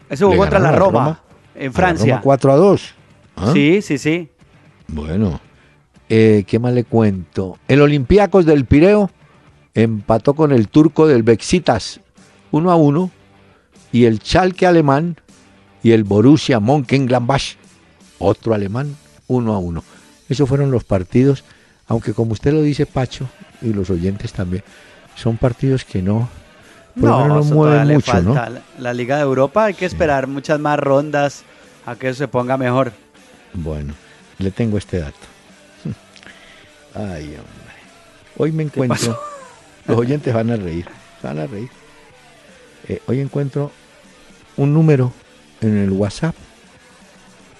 [0.09, 1.21] Ese jugó contra la Roma, Roma,
[1.55, 2.13] en a Francia.
[2.13, 2.93] Roma 4 a 2.
[3.35, 3.51] ¿Ah?
[3.53, 4.29] Sí, sí, sí.
[4.87, 5.41] Bueno,
[6.07, 7.57] eh, ¿qué más le cuento?
[7.67, 9.11] El Olympiacos del Pireo
[9.73, 11.99] empató con el turco del Bexitas
[12.51, 13.11] 1 a 1
[13.91, 15.17] y el Schalke alemán
[15.87, 17.55] y el Borussia Mönchengladbach,
[18.19, 18.97] otro alemán,
[19.27, 19.83] 1 a 1.
[20.27, 21.45] Esos fueron los partidos,
[21.87, 23.29] aunque como usted lo dice Pacho
[23.61, 24.65] y los oyentes también,
[25.15, 26.27] son partidos que no,
[26.93, 28.33] no todavía mueven mucho, ¿no?
[28.33, 28.49] falta.
[28.49, 31.45] La, la Liga de Europa hay que esperar muchas más rondas
[31.85, 32.91] a que eso se ponga mejor.
[33.53, 33.93] Bueno,
[34.39, 35.15] le tengo este dato.
[36.95, 37.77] Ay, hombre.
[38.35, 39.17] Hoy me encuentro.
[39.87, 40.85] Los oyentes van a reír.
[41.23, 41.69] Van a reír.
[42.89, 43.71] Eh, hoy encuentro
[44.57, 45.13] un número
[45.61, 46.35] en el WhatsApp.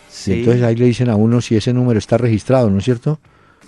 [0.10, 2.86] Sí, Y entonces ahí le dicen a uno si ese número está registrado, ¿no es
[2.86, 3.20] cierto?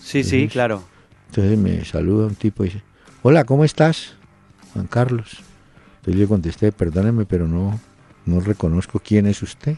[0.01, 0.83] sí, sí, claro.
[1.29, 2.81] Entonces me saluda un tipo y dice:
[3.21, 4.13] Hola, ¿cómo estás?
[4.73, 5.37] Juan Carlos.
[5.97, 7.79] Entonces yo le contesté: Perdóneme, pero no,
[8.25, 9.77] no reconozco quién es usted.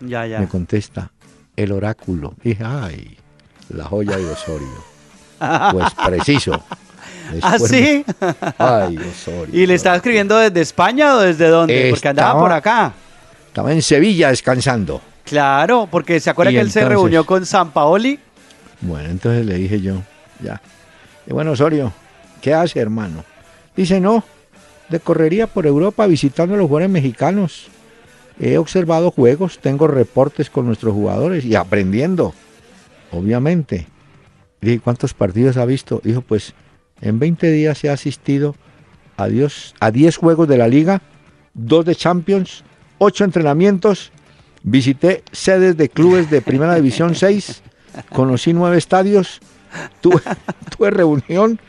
[0.00, 0.38] Ya, ya.
[0.40, 1.10] Me contesta,
[1.56, 2.34] el oráculo.
[2.44, 3.16] Y dije, ay,
[3.70, 4.94] la joya de Osorio.
[5.72, 6.62] Pues preciso.
[7.42, 8.04] ¿Ah, Después sí?
[8.20, 9.48] me- Ay, Osorio.
[9.62, 11.88] ¿Y le estaba escribiendo desde España o desde dónde?
[11.90, 12.92] Porque andaba por acá.
[13.54, 15.00] Estaba en Sevilla descansando.
[15.22, 18.18] Claro, porque se acuerda Y que él se reunió con San Paoli.
[18.80, 20.02] Bueno, entonces le dije yo,
[20.42, 20.60] ya.
[21.24, 21.92] Y bueno, Osorio,
[22.42, 23.24] ¿qué hace, hermano?
[23.76, 24.24] Dice, no,
[24.88, 27.68] de correría por Europa visitando a los jugadores mexicanos.
[28.40, 32.34] He observado juegos, tengo reportes con nuestros jugadores y aprendiendo,
[33.12, 33.86] obviamente.
[34.62, 36.00] Dije, ¿cuántos partidos ha visto?
[36.02, 36.54] Dijo, pues
[37.00, 38.56] en 20 días he asistido
[39.16, 41.02] a, Dios, a 10 juegos de la liga,
[41.54, 42.64] 2 de Champions,
[43.04, 44.10] 8 entrenamientos,
[44.62, 47.62] visité sedes de clubes de Primera División 6,
[48.10, 49.40] conocí nueve estadios,
[50.00, 50.20] tuve,
[50.76, 51.60] tuve reunión,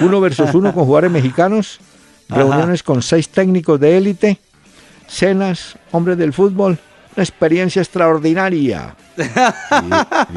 [0.00, 1.80] uno versus uno con jugadores mexicanos,
[2.28, 2.40] Ajá.
[2.40, 4.38] reuniones con seis técnicos de élite,
[5.08, 6.78] cenas, hombres del fútbol,
[7.16, 8.94] una experiencia extraordinaria.
[9.18, 9.22] Y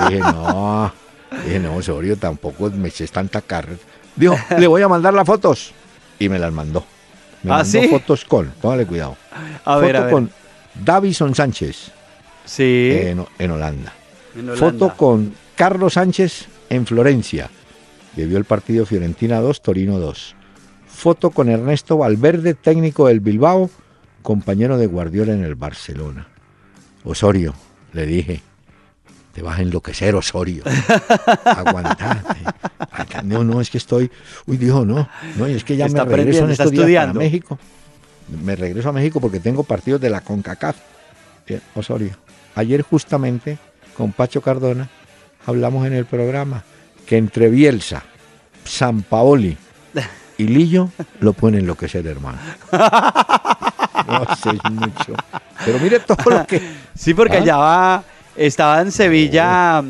[0.03, 0.91] dije, no,
[1.45, 3.79] dije, no, Osorio, tampoco me eches tanta carrera.
[4.15, 5.73] Dijo, le voy a mandar las fotos.
[6.19, 6.83] Y me las mandó.
[7.43, 7.87] Me ¿Ah, mandó sí?
[7.87, 9.15] fotos con, póngale cuidado.
[9.63, 10.11] A Foto ver, a ver.
[10.11, 10.29] con
[10.83, 11.91] Davison Sánchez
[12.45, 12.89] Sí.
[12.93, 13.93] en, en Holanda.
[14.35, 14.55] en Holanda.
[14.59, 17.49] Foto con Carlos Sánchez en Florencia,
[18.15, 20.35] que vio el partido Fiorentina 2, Torino 2.
[20.87, 23.69] Foto con Ernesto Valverde, técnico del Bilbao,
[24.21, 26.27] compañero de Guardiola en el Barcelona.
[27.03, 27.53] Osorio,
[27.93, 28.41] le dije,
[29.33, 30.63] te vas a enloquecer, Osorio.
[31.45, 32.39] Aguantate.
[33.23, 34.09] No, no, es que estoy.
[34.45, 35.07] Uy, dijo, no.
[35.37, 37.13] No, es que ya Está me regreso en estos días para.
[37.19, 37.59] México.
[38.27, 40.75] Me regreso a México porque tengo partidos de la CONCACAF.
[41.47, 42.11] Bien, Osorio.
[42.55, 43.57] Ayer justamente
[43.95, 44.89] con Pacho Cardona
[45.45, 46.63] hablamos en el programa
[47.05, 48.03] que entre Bielsa,
[48.63, 49.55] San Paoli
[50.37, 52.39] y Lillo lo pueden enloquecer, hermano.
[54.07, 55.13] No sé, mucho.
[55.65, 56.61] Pero mire todo lo que.
[56.95, 57.41] Sí, porque ¿Ah?
[57.41, 58.03] allá va
[58.35, 59.83] estaba en Sevilla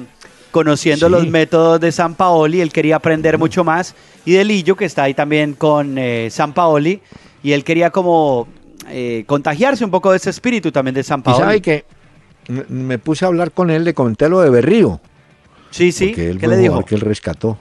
[0.52, 1.12] conociendo Sí.
[1.12, 5.04] los métodos de San Paoli, él quería aprender mucho más, y de Lillo, que está
[5.04, 7.02] ahí también con eh, San Paoli,
[7.46, 8.48] y él quería como
[8.90, 11.86] eh, contagiarse un poco de ese espíritu también de San Y sabe que
[12.48, 15.00] me- puse a hablar con él, le comenté lo de Berrío.
[15.70, 16.84] Sí, sí, él ¿qué le dijo?
[16.84, 17.58] que él rescató.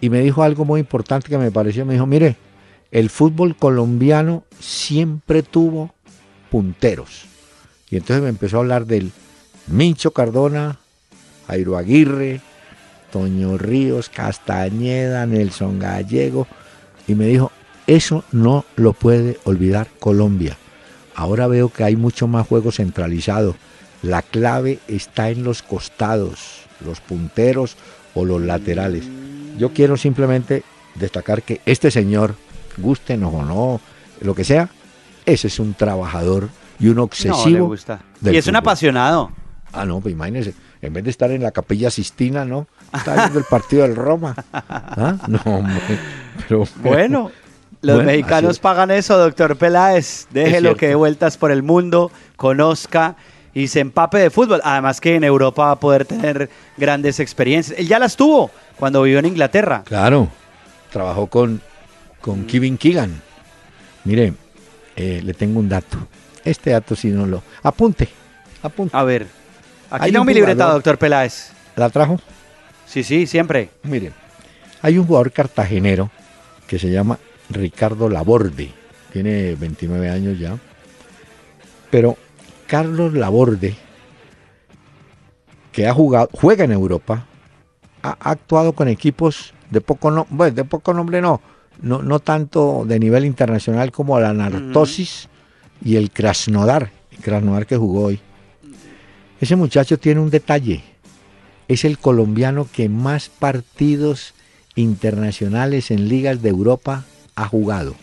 [0.00, 1.84] Y me dijo algo muy importante que me pareció.
[1.84, 2.36] Me dijo, mire,
[2.92, 5.92] el fútbol colombiano siempre tuvo
[6.50, 7.24] punteros.
[7.90, 9.10] Y entonces me empezó a hablar del
[9.66, 10.78] Mincho Cardona,
[11.48, 12.40] Jairo Aguirre,
[13.10, 16.46] Toño Ríos, Castañeda, Nelson Gallego.
[17.08, 17.50] Y me dijo,
[17.88, 20.56] eso no lo puede olvidar Colombia.
[21.16, 23.56] Ahora veo que hay mucho más juego centralizado.
[24.02, 27.76] La clave está en los costados, los punteros
[28.14, 29.04] o los laterales.
[29.58, 30.62] Yo quiero simplemente
[30.94, 32.36] destacar que este señor,
[32.76, 33.80] gustenos o no,
[34.20, 34.68] lo que sea,
[35.26, 37.66] ese es un trabajador y un No, obsesivo.
[37.66, 38.00] gusta.
[38.22, 39.32] Y es un apasionado.
[39.72, 42.68] Ah, no, pues imagínese, en vez de estar en la capilla Sistina, ¿no?
[42.94, 44.34] Está viendo el partido del Roma.
[44.52, 45.16] ¿Ah?
[45.26, 45.80] No, hombre.
[46.48, 47.30] Pero, Bueno,
[47.80, 50.26] los Bueno, mexicanos pagan eso, doctor Peláez.
[50.30, 53.16] Déjelo que dé vueltas por el mundo, conozca
[53.54, 54.60] y se empape de fútbol.
[54.64, 57.78] Además que en Europa va a poder tener grandes experiencias.
[57.78, 59.82] Él ya las tuvo cuando vivió en Inglaterra.
[59.84, 60.28] Claro,
[60.90, 61.60] trabajó con,
[62.20, 63.22] con Kevin Keegan.
[64.04, 64.32] Mire,
[64.96, 65.98] eh, le tengo un dato.
[66.44, 67.42] Este dato si no lo...
[67.62, 68.08] Apunte,
[68.62, 68.96] apunte.
[68.96, 69.26] A ver,
[69.90, 71.50] aquí Hay tengo mi libreta, doctor Peláez.
[71.76, 72.20] ¿La trajo?
[72.86, 73.70] Sí, sí, siempre.
[73.82, 74.12] Mire,
[74.82, 76.10] hay un jugador cartagenero
[76.66, 77.18] que se llama
[77.50, 78.72] Ricardo Laborde.
[79.12, 80.58] Tiene 29 años ya.
[81.90, 82.16] Pero
[82.66, 83.74] Carlos Laborde,
[85.72, 87.26] que ha jugado, juega en Europa,
[88.02, 91.40] ha, ha actuado con equipos de poco no, bueno, de poco nombre no,
[91.80, 95.28] no, no tanto de nivel internacional como la Nartosis
[95.82, 98.20] y el Krasnodar, el Krasnodar que jugó hoy.
[99.40, 100.82] Ese muchacho tiene un detalle
[101.68, 104.34] es el colombiano que más partidos
[104.74, 107.04] internacionales en ligas de Europa
[107.38, 107.94] ha jugado.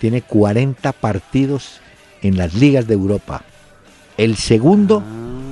[0.00, 1.80] Tiene 40 partidos
[2.20, 3.44] en las ligas de Europa.
[4.16, 5.02] El segundo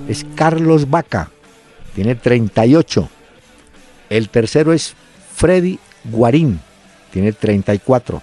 [0.09, 1.31] es Carlos Vaca,
[1.95, 3.09] tiene 38.
[4.11, 4.95] El tercero es
[5.35, 6.61] Freddy Guarín,
[7.13, 8.21] tiene 34.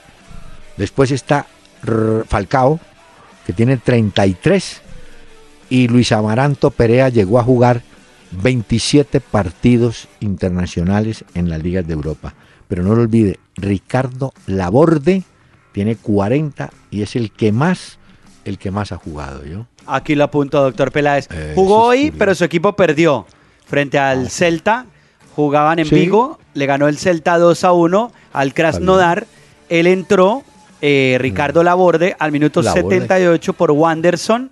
[0.78, 1.48] Después está
[2.28, 2.80] Falcao,
[3.46, 4.82] que tiene 33.
[5.70, 7.82] Y Luis Amaranto Perea llegó a jugar
[8.32, 12.34] 27 partidos internacionales en las ligas de Europa.
[12.68, 15.24] Pero no lo olvide, Ricardo Laborde
[15.72, 17.99] tiene 40 y es el que más,
[18.43, 19.66] el que más ha jugado, ¿yo?
[19.86, 21.28] Aquí lo apunto, doctor Peláez.
[21.30, 23.26] Eso Jugó hoy, pero su equipo perdió
[23.66, 24.86] frente al Celta.
[25.36, 25.95] Jugaban en Sí.
[25.95, 29.28] Vigo, le ganó el Celta 2 a 1 al Krasnodar.
[29.70, 30.43] Él entró,
[30.82, 32.95] eh, Ricardo Laborde, al minuto Laborde.
[32.95, 34.49] 78 por Wanderson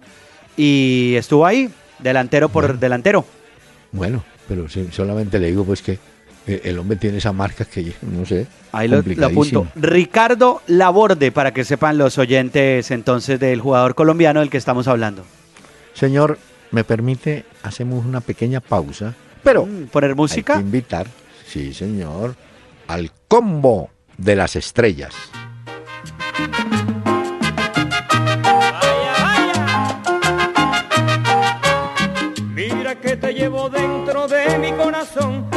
[0.57, 2.79] y estuvo ahí, delantero por Bueno.
[2.79, 3.25] delantero.
[3.91, 5.99] Bueno, pero solamente le digo pues que eh,
[6.47, 8.47] el hombre tiene esa marca que no sé.
[8.71, 9.67] Ahí lo, apunto.
[9.75, 15.23] Ricardo Laborde, para que sepan los oyentes entonces del jugador colombiano del que estamos hablando.
[15.93, 16.37] Señor,
[16.71, 19.13] me permite, hacemos una pequeña pausa,
[19.43, 20.55] pero Mm, ¿Poner hay música?
[20.55, 21.07] que invitar,
[21.45, 22.35] sí señor,
[22.87, 25.13] al combo de las estrellas.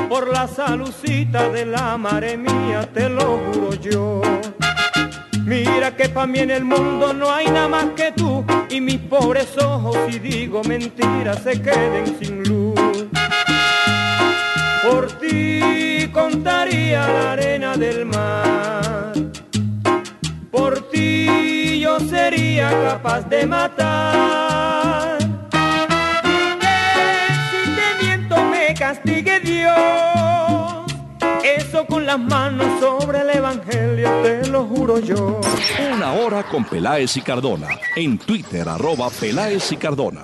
[0.08, 4.20] Por la salucita de la madre mía, te lo juro yo.
[5.44, 8.98] Mira que para mí en el mundo no hay nada más que tú y mis
[8.98, 13.06] pobres ojos, si digo mentiras, se queden sin luz.
[14.82, 19.12] Por ti contaría la arena del mar.
[20.50, 24.15] Por ti yo sería capaz de matar.
[32.06, 35.40] Las manos sobre el Evangelio, te lo juro yo.
[35.92, 37.68] Una hora con Peláez y Cardona.
[37.96, 40.22] En Twitter, arroba Peláez y Cardona.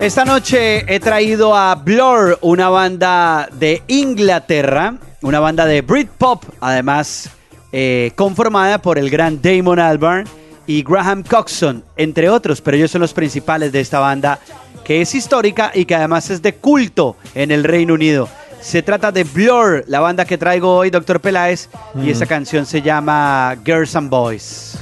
[0.00, 7.28] Esta noche he traído a Blur, una banda de Inglaterra, una banda de Britpop, además
[7.70, 10.26] eh, conformada por el gran Damon Albarn
[10.66, 14.38] y Graham Coxon, entre otros, pero ellos son los principales de esta banda
[14.84, 18.26] que es histórica y que además es de culto en el Reino Unido.
[18.62, 21.68] Se trata de Blur, la banda que traigo hoy, Doctor Peláez,
[22.02, 24.78] y esa canción se llama Girls and Boys.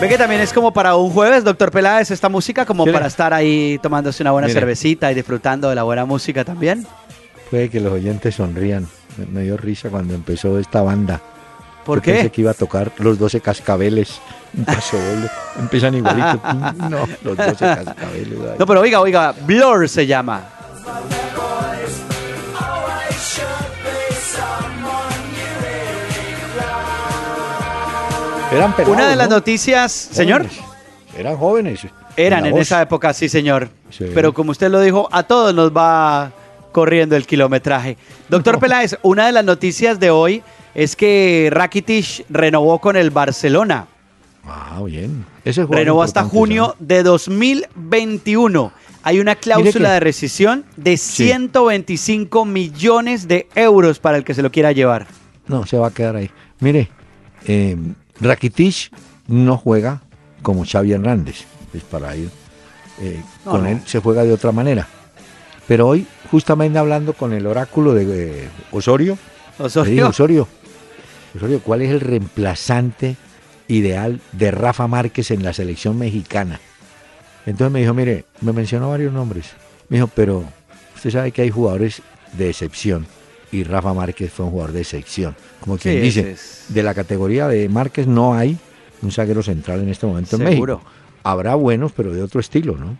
[0.00, 3.32] Ve que también es como para un jueves, doctor Peláez, esta música, como para estar
[3.32, 6.86] ahí tomándose una buena cervecita y disfrutando de la buena música también.
[7.50, 8.86] Puede que los oyentes sonrían.
[9.32, 11.22] Me, dio risa cuando empezó esta banda.
[11.86, 12.12] ¿Por qué?
[12.12, 14.20] Pensé que iba a tocar los 12 cascabeles.
[14.54, 14.98] Un paso
[15.58, 16.42] Empiezan igualito.
[16.90, 18.38] no, los 12 cascabeles.
[18.58, 20.44] No, pero oiga, oiga, Blur se llama.
[28.56, 30.46] Eran Una de las noticias, señor.
[31.14, 31.80] Eran jóvenes.
[32.16, 33.68] Eran en, esa época, sí, señor.
[33.98, 36.32] Pero como usted lo dijo, a todos nos va
[36.72, 37.98] corriendo el kilometraje.
[38.30, 40.42] Doctor Peláez, una de las noticias de hoy
[40.74, 43.88] es que Rakitic renovó con el Barcelona.
[44.46, 45.26] Ah, bien.
[45.68, 48.72] renovó hasta junio de 2021.
[49.02, 54.50] Hay una cláusula de rescisión de 125 millones de euros para el que se lo
[54.50, 55.06] quiera llevar.
[55.46, 56.30] No, se va a quedar ahí.
[56.60, 56.88] Mire,
[57.46, 57.76] eh,
[58.20, 58.90] Rakitic
[59.28, 60.02] no juega
[60.42, 62.30] como Xavi Hernández, es para ir.
[63.00, 64.86] Eh, con él se juega de otra manera.
[65.68, 69.18] Pero hoy, justamente hablando con el oráculo de eh, Osorio,
[69.58, 70.08] Osorio.
[70.08, 70.48] Osorio,
[71.34, 73.16] Osorio, ¿cuál es el reemplazante
[73.68, 76.60] ideal de Rafa Márquez en la selección mexicana?
[77.44, 79.46] Entonces me dijo, mire, me mencionó varios nombres.
[79.88, 80.44] Me dijo, pero
[80.94, 82.02] usted sabe que hay jugadores
[82.36, 83.06] de excepción
[83.52, 85.34] y Rafa Márquez fue un jugador de sección.
[85.60, 86.36] Como quien dice,
[86.68, 88.58] de la categoría de Márquez no hay
[89.02, 90.82] un zaguero central en este momento en México.
[91.22, 92.96] Habrá buenos, pero de otro estilo, ¿no?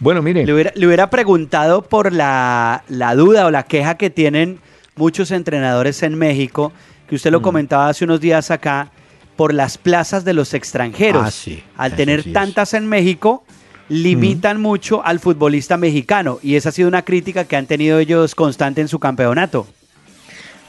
[0.00, 0.44] Bueno, mire.
[0.44, 2.82] Le hubiera, preguntado por la,
[3.16, 4.58] duda o la queja que tienen
[4.96, 6.72] muchos entrenadores en México,
[7.08, 7.44] que usted lo mm.
[7.44, 8.90] comentaba hace unos días acá,
[9.36, 11.24] por las plazas de los extranjeros.
[11.24, 11.62] Ah, sí.
[11.76, 13.44] Al tener tantas en México,
[13.88, 18.34] limitan mucho al futbolista mexicano y esa ha sido una crítica que han tenido ellos
[18.34, 19.66] constante en su campeonato.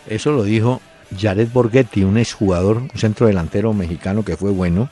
[0.08, 0.82] Eso lo dijo
[1.18, 4.90] Jared Borghetti, un exjugador, un centro delantero mexicano que fue bueno.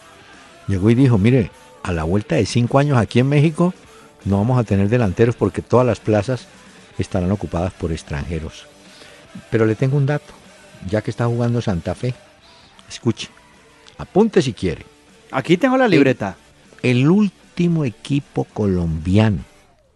[0.67, 1.51] Llegó y dijo, mire,
[1.84, 3.74] a la vuelta de cinco años aquí en México
[4.24, 6.47] no vamos a tener delanteros porque todas las plazas
[6.97, 8.67] estarán ocupadas por extranjeros.
[9.49, 10.34] Pero le tengo un dato,
[10.88, 12.13] ya que está jugando Santa Fe.
[12.88, 13.30] Escuche,
[13.97, 14.86] apunte si quiere.
[15.32, 16.36] Aquí tengo la libreta.
[16.84, 19.43] el último último equipo colombiano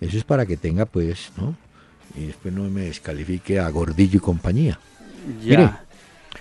[0.00, 1.54] Eso es para que tenga, pues, ¿no?
[2.16, 4.80] Y después no me descalifique a Gordillo y compañía.
[5.44, 5.84] Ya.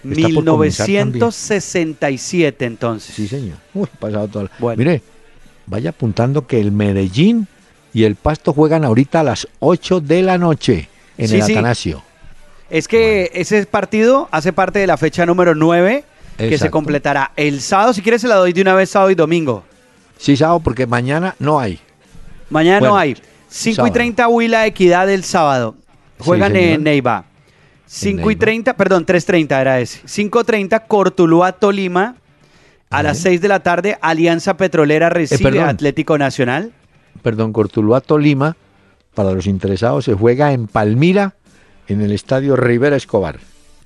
[0.03, 3.13] Mire, 1967 entonces.
[3.13, 3.57] Sí, señor.
[3.73, 4.49] Uy, pasado todo.
[4.59, 4.77] Bueno.
[4.77, 5.01] Mire,
[5.65, 7.47] vaya apuntando que el Medellín
[7.93, 12.03] y el Pasto juegan ahorita a las 8 de la noche en el Atanasio.
[12.69, 16.03] Es que ese partido hace parte de la fecha número 9
[16.37, 17.93] que se completará el sábado.
[17.93, 19.63] Si quieres, se la doy de una vez sábado y domingo.
[20.17, 21.79] Sí, sábado, porque mañana no hay.
[22.49, 23.15] Mañana no hay.
[23.49, 25.75] 5 y 30 Huila Equidad el sábado.
[26.17, 27.25] Juegan en Neiva.
[27.85, 30.01] 5 y 30, perdón, 3.30 era ese.
[30.07, 32.15] 5.30 Cortuluá Tolima
[32.93, 36.71] a las 6 de la tarde, Alianza Petrolera eh, recibe a Atlético Nacional.
[37.21, 38.55] Perdón, Cortuluá Tolima,
[39.13, 41.33] para los interesados, se juega en Palmira,
[41.87, 43.39] en el estadio Rivera Escobar.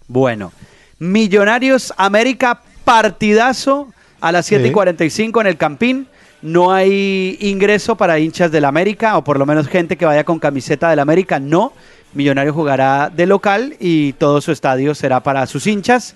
[0.07, 0.51] Bueno,
[0.99, 3.87] Millonarios América, partidazo
[4.19, 6.07] a las 7 y 45 en el Campín.
[6.41, 10.39] No hay ingreso para hinchas del América, o por lo menos gente que vaya con
[10.39, 11.39] camiseta del América.
[11.39, 11.73] No,
[12.13, 16.15] Millonarios jugará de local y todo su estadio será para sus hinchas.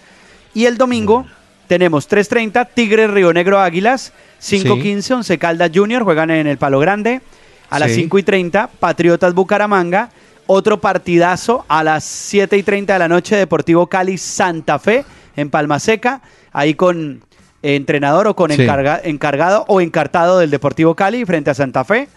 [0.54, 1.26] Y el domingo
[1.72, 4.12] tenemos 3.30 Tigres Río Negro Águilas,
[4.42, 7.22] 5.15 Once Caldas Junior, juegan en el Palo Grande.
[7.70, 10.10] A las 5 y 30 Patriotas Bucaramanga.
[10.48, 15.06] Otro partidazo a las 7 y 30 de la noche Deportivo Cali Santa Fe
[15.38, 16.22] en Palma Seca.
[16.52, 17.22] Ahí con
[17.62, 22.10] entrenador o con encargado o encartado del Deportivo Cali frente a Santa Fe.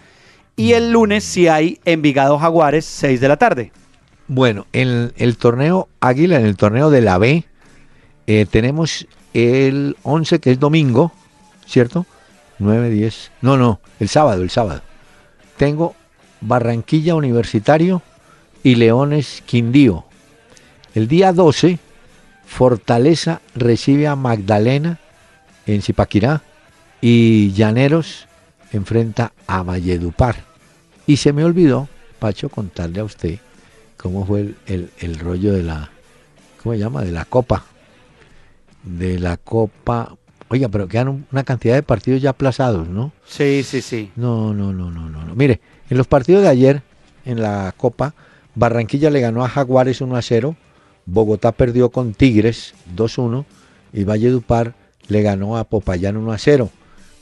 [0.57, 3.71] Y el lunes si hay Envigado Jaguares, 6 de la tarde.
[4.27, 7.45] Bueno, en el torneo Águila, en el torneo de la B,
[8.27, 11.13] eh, tenemos el 11, que es domingo,
[11.67, 12.07] ¿cierto?
[12.61, 13.33] 9, 10.
[13.43, 14.81] No, no, el sábado, el sábado.
[15.57, 15.95] Tengo
[16.41, 18.01] Barranquilla Universitario
[18.63, 20.05] y Leones Quindío.
[20.95, 21.79] El día 12,
[22.47, 25.01] Fortaleza recibe a Magdalena
[25.67, 26.43] en Zipaquirá
[27.01, 28.29] y Llaneros
[28.73, 30.37] enfrenta a Valledupar.
[31.07, 31.89] Y se me olvidó,
[32.21, 33.41] Pacho, contarle a usted
[33.97, 35.91] cómo fue el, el, el rollo de la,
[36.63, 37.03] ¿cómo se llama?
[37.03, 37.65] De la copa
[38.85, 40.17] de la Copa.
[40.49, 43.13] Oiga, pero quedan una cantidad de partidos ya aplazados, ¿no?
[43.27, 44.11] Sí, sí, sí.
[44.17, 45.25] No, no, no, no, no.
[45.25, 45.35] no.
[45.35, 45.61] Mire,
[45.91, 46.83] en los partidos de ayer,
[47.25, 48.15] en la Copa,
[48.55, 50.57] Barranquilla le ganó a Jaguares 1 a 0,
[51.07, 53.47] Bogotá perdió con Tigres 2 1
[53.93, 54.75] y Valledupar
[55.09, 56.71] le ganó a Popayán 1 a 0.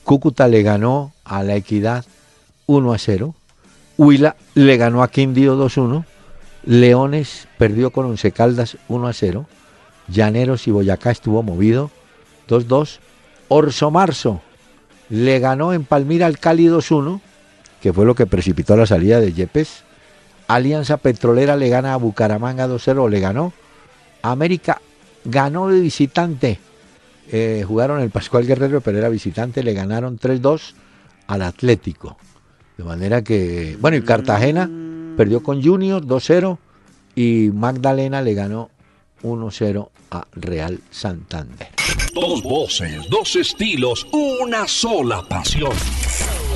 [0.05, 2.05] Cúcuta le ganó a La Equidad
[2.67, 3.35] 1 a 0.
[3.99, 6.05] Huila le ganó a Quindío 2 1.
[6.65, 9.47] Leones perdió con Once Caldas 1 a 0.
[10.09, 11.91] Llaneros y Boyacá estuvo movido
[12.49, 13.01] 2 2.
[13.49, 14.41] Orso Marzo
[15.09, 17.21] le ganó en Palmira al Cali 2 1,
[17.81, 19.85] que fue lo que precipitó la salida de Yepes.
[20.49, 23.53] Alianza Petrolera le gana a Bucaramanga 2 0, le ganó.
[24.23, 24.81] América
[25.25, 26.59] ganó de visitante
[27.31, 30.75] eh, jugaron el Pascual Guerrero, pero era visitante, le ganaron 3-2
[31.29, 32.17] al Atlético.
[32.77, 34.69] De manera que, bueno, y Cartagena
[35.17, 36.59] perdió con Junior 2-0
[37.15, 38.71] y Magdalena le ganó
[39.23, 41.69] 1-0 a Real Santander.
[42.15, 45.73] Dos voces, dos estilos, una sola pasión.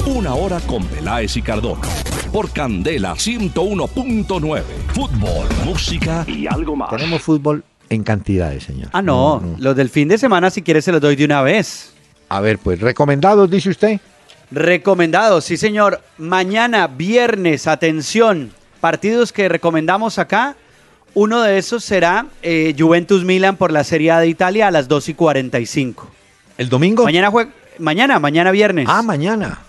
[0.06, 1.88] Una hora con Peláez y Cardona.
[2.32, 4.62] Por Candela 101.9.
[4.94, 6.90] Fútbol, música y algo más.
[6.90, 8.88] Tenemos fútbol en cantidades, señor.
[8.92, 11.92] Ah, no, los del fin de semana, si quieres, se los doy de una vez.
[12.28, 14.00] A ver, pues, ¿recomendados, dice usted?
[14.50, 16.00] Recomendados, sí, señor.
[16.18, 20.56] Mañana, viernes, atención, partidos que recomendamos acá.
[21.18, 24.86] Uno de esos será eh, Juventus Milan por la Serie A de Italia a las
[24.86, 26.10] 2 y 45.
[26.58, 27.04] ¿El domingo?
[27.04, 27.50] Mañana juega.
[27.78, 28.86] Mañana, mañana viernes.
[28.86, 29.60] Ah, mañana.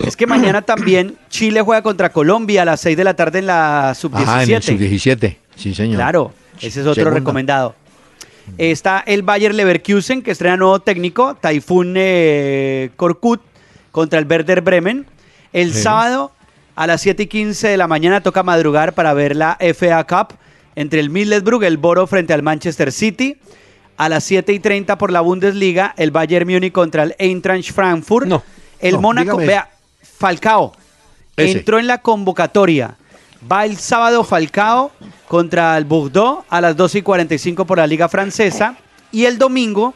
[0.00, 3.46] Es que mañana también Chile juega contra Colombia a las 6 de la tarde en
[3.46, 4.24] la sub-17.
[4.26, 5.94] Ah, en el sub-17, sí, señor.
[5.94, 6.32] Claro.
[6.56, 7.20] Ese es otro Segunda.
[7.20, 7.76] recomendado.
[8.58, 13.40] Está el Bayer Leverkusen, que estrena nuevo técnico, Taifun eh, Korkut,
[13.92, 15.06] contra el Werder Bremen.
[15.52, 15.82] El Sí.
[15.82, 16.32] sábado,
[16.74, 20.34] a las 7 y 15 de la mañana, toca madrugar para ver la FA Cup
[20.80, 23.36] entre el Middlesbrough, el Boro frente al Manchester City.
[23.98, 28.26] A las 7 y 30 por la Bundesliga, el Bayern Múnich contra el Eintracht Frankfurt.
[28.26, 28.42] No,
[28.78, 29.46] el no, Mónaco, dígame.
[29.46, 29.70] vea,
[30.02, 30.72] Falcao
[31.36, 31.58] Ese.
[31.58, 32.96] entró en la convocatoria.
[33.50, 34.90] Va el sábado Falcao
[35.28, 38.76] contra el Bordeaux a las 12 y 45 por la Liga Francesa.
[39.12, 39.92] Y el domingo,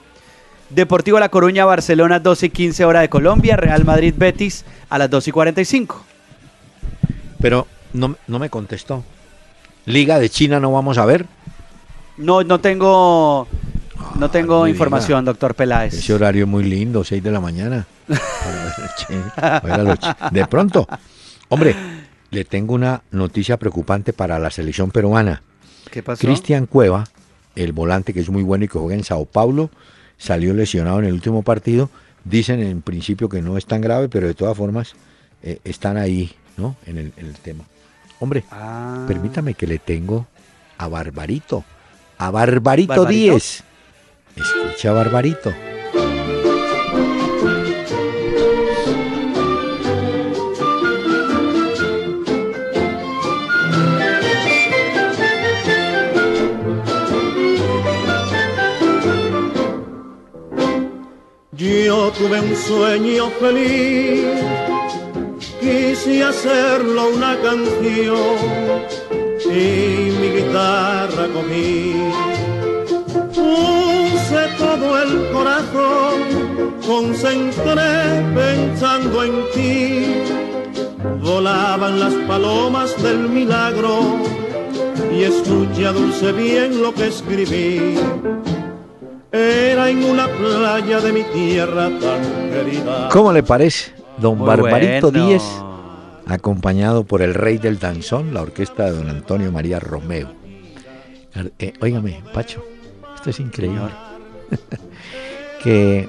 [0.69, 3.57] Deportivo La Coruña, Barcelona, 12 y 15 hora de Colombia.
[3.57, 6.05] Real Madrid, Betis a las 12 y 45.
[7.41, 9.03] Pero no, no me contestó.
[9.87, 11.27] Liga de China no vamos a ver.
[12.17, 13.47] No, no tengo,
[14.19, 15.33] no Ah, tengo información, diga.
[15.33, 15.95] doctor Peláez.
[15.95, 17.87] Ese horario muy lindo, 6 de la mañana.
[19.41, 19.99] Para ver,
[20.31, 20.87] De pronto,
[21.49, 21.75] hombre,
[22.31, 25.43] le tengo una noticia preocupante para la selección peruana.
[25.91, 26.21] ¿Qué pasó?
[26.27, 27.05] Cristian Cueva,
[27.55, 29.71] el volante que es muy bueno y que juega en Sao Paulo,
[30.19, 31.91] salió lesionado en el último partido.
[32.25, 34.95] Dicen en principio que no es tan grave, pero de todas formas
[35.43, 36.77] eh, están ahí, ¿no?
[36.87, 37.65] En el, en el tema.
[38.21, 39.05] Hombre, Ah.
[39.07, 40.27] permítame que le tengo
[40.79, 41.65] a Barbarito.
[42.19, 43.07] A Barbarito, ¿Barbarito?
[43.33, 43.65] 10.
[44.37, 45.53] Escucha, Barbarito.
[61.53, 64.27] Yo tuve un sueño feliz,
[65.65, 68.17] quise hacerlo una canción
[69.47, 71.95] y mi guitarra cogí.
[73.35, 76.17] Puse todo el corazón,
[76.87, 80.23] concentré pensando en ti.
[81.23, 84.19] Volaban las palomas del milagro
[85.11, 87.95] y escuché a dulce bien lo que escribí.
[89.33, 93.09] Era en una playa de mi tierra tan querida.
[93.11, 94.04] ¿Cómo le parece?
[94.19, 95.29] Don Muy Barbarito bueno.
[95.29, 95.43] 10,
[96.27, 100.33] acompañado por el rey del danzón, la orquesta de don Antonio María Romeo.
[101.59, 102.65] Eh, óigame, Pacho,
[103.15, 103.91] esto es increíble.
[105.63, 106.09] que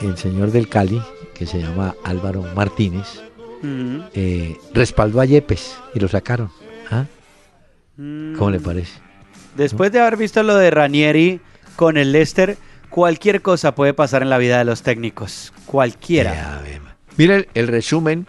[0.00, 1.00] el señor del Cali,
[1.34, 3.22] que se llama Álvaro Martínez,
[3.64, 6.50] Mm, eh, respaldó a Yepes y lo sacaron.
[6.90, 7.06] ¿Ah?
[7.96, 8.36] mm.
[8.36, 9.00] ¿Cómo le parece?
[9.56, 11.40] Después de haber visto lo de Ranieri
[11.74, 12.58] con el Leicester,
[12.90, 15.52] cualquier cosa puede pasar en la vida de los técnicos.
[15.64, 16.34] Cualquiera.
[16.34, 16.62] Ya,
[17.16, 18.26] Mira el, resumen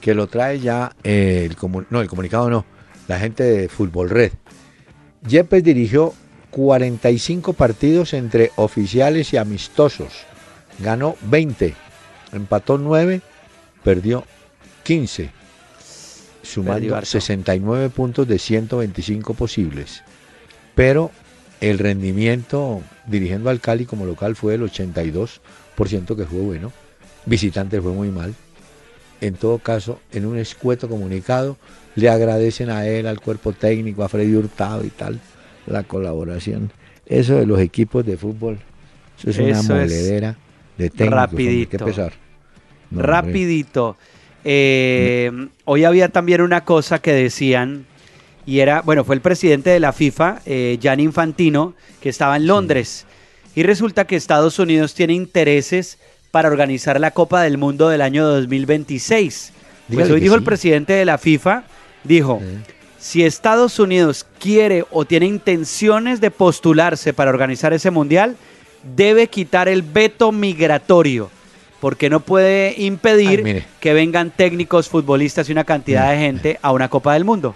[0.00, 1.56] que lo trae ya eh, el
[1.90, 2.64] no, el comunicado no,
[3.08, 4.32] la gente de Fútbol Red.
[5.26, 6.14] Yepes dirigió
[6.50, 10.24] 45 partidos entre oficiales y amistosos.
[10.78, 11.74] Ganó 20,
[12.32, 13.20] empató 9,
[13.84, 14.24] perdió
[14.84, 15.42] 15, Perdió
[16.42, 17.06] sumando harto.
[17.06, 20.02] 69 puntos de 125 posibles.
[20.74, 21.10] Pero
[21.60, 25.40] el rendimiento dirigiendo al Cali como local fue el 82%
[26.16, 26.72] que fue bueno.
[27.26, 28.34] Visitante fue muy mal.
[29.20, 31.56] En todo caso, en un escueto comunicado,
[31.94, 35.20] le agradecen a él, al cuerpo técnico, a Freddy Hurtado y tal,
[35.66, 36.72] la colaboración.
[37.06, 38.58] Eso de los equipos de fútbol,
[39.18, 40.36] eso es una es moledera
[40.76, 41.14] de técnicos.
[41.14, 41.78] rapidito.
[41.78, 42.12] Qué pesar.
[42.90, 43.02] No.
[43.02, 43.96] Rapidito.
[44.44, 45.30] Eh,
[45.64, 47.86] hoy había también una cosa que decían,
[48.44, 53.06] y era, bueno, fue el presidente de la FIFA, eh, Infantino, que estaba en Londres.
[53.54, 55.98] y resulta que Estados Unidos tiene intereses
[56.32, 59.52] para organizar la Copa del Mundo del año 2026.
[59.92, 61.64] Pues hoy dijo el presidente de la FIFA,
[62.02, 62.40] dijo,
[62.98, 68.36] si Estados Unidos quiere o tiene intenciones de postularse para organizar ese mundial,
[68.96, 71.30] debe quitar el veto migratorio,
[71.80, 76.72] porque no puede impedir Ay, que vengan técnicos, futbolistas y una cantidad de gente a
[76.72, 77.54] una Copa del Mundo.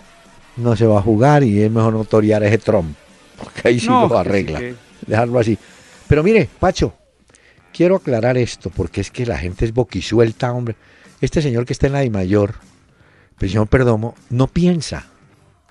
[0.59, 2.95] No se va a jugar y es mejor no torear a ese Trump,
[3.39, 4.59] porque ahí sí No, lo arregla.
[4.59, 4.75] sí que-
[5.07, 5.57] Dejarlo así.
[6.09, 6.93] Pero mire, Pacho,
[7.77, 10.77] quiero aclarar esto, porque es que la gente es boquisuelta, hombre.
[11.21, 12.55] Este señor que está en la de mayor,
[13.37, 15.07] prisión Perdomo, no piensa,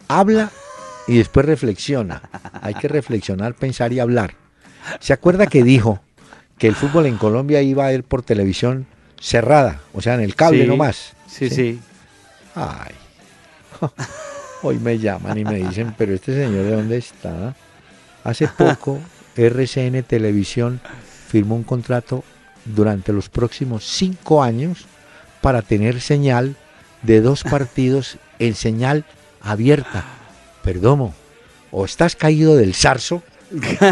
[0.07, 0.51] habla
[1.07, 2.29] y después reflexiona.
[2.61, 4.35] Hay que reflexionar, pensar y hablar.
[4.99, 6.01] ¿Se acuerda que dijo
[6.59, 8.85] que el fútbol en Colombia iba a ir por televisión
[9.19, 11.13] cerrada, o sea, en el cable Sí, nomás?
[11.27, 11.79] Sí, sí.
[12.53, 12.93] Ay.
[14.61, 17.55] Hoy me llaman y me dicen, pero este señor de dónde está.
[18.23, 18.99] Hace poco
[19.35, 20.79] RCN Televisión
[21.35, 22.23] firmó un contrato
[22.63, 24.85] durante los próximos cinco años
[25.41, 26.55] para tener señal
[27.01, 29.03] de dos partidos en señal
[29.41, 30.05] abierta.
[30.63, 31.13] Perdomo,
[31.71, 33.21] o estás caído del zarzo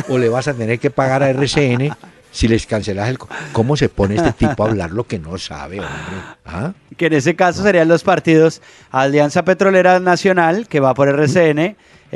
[0.08, 1.94] o le vas a tener que pagar a RCN
[2.32, 3.18] si les cancelas el...
[3.52, 6.16] ¿Cómo se pone este tipo a hablar lo que no sabe, hombre?
[6.46, 6.72] ¿Ah?
[6.96, 11.76] Que en ese caso serían los partidos Alianza Petrolera Nacional, que va por RCN el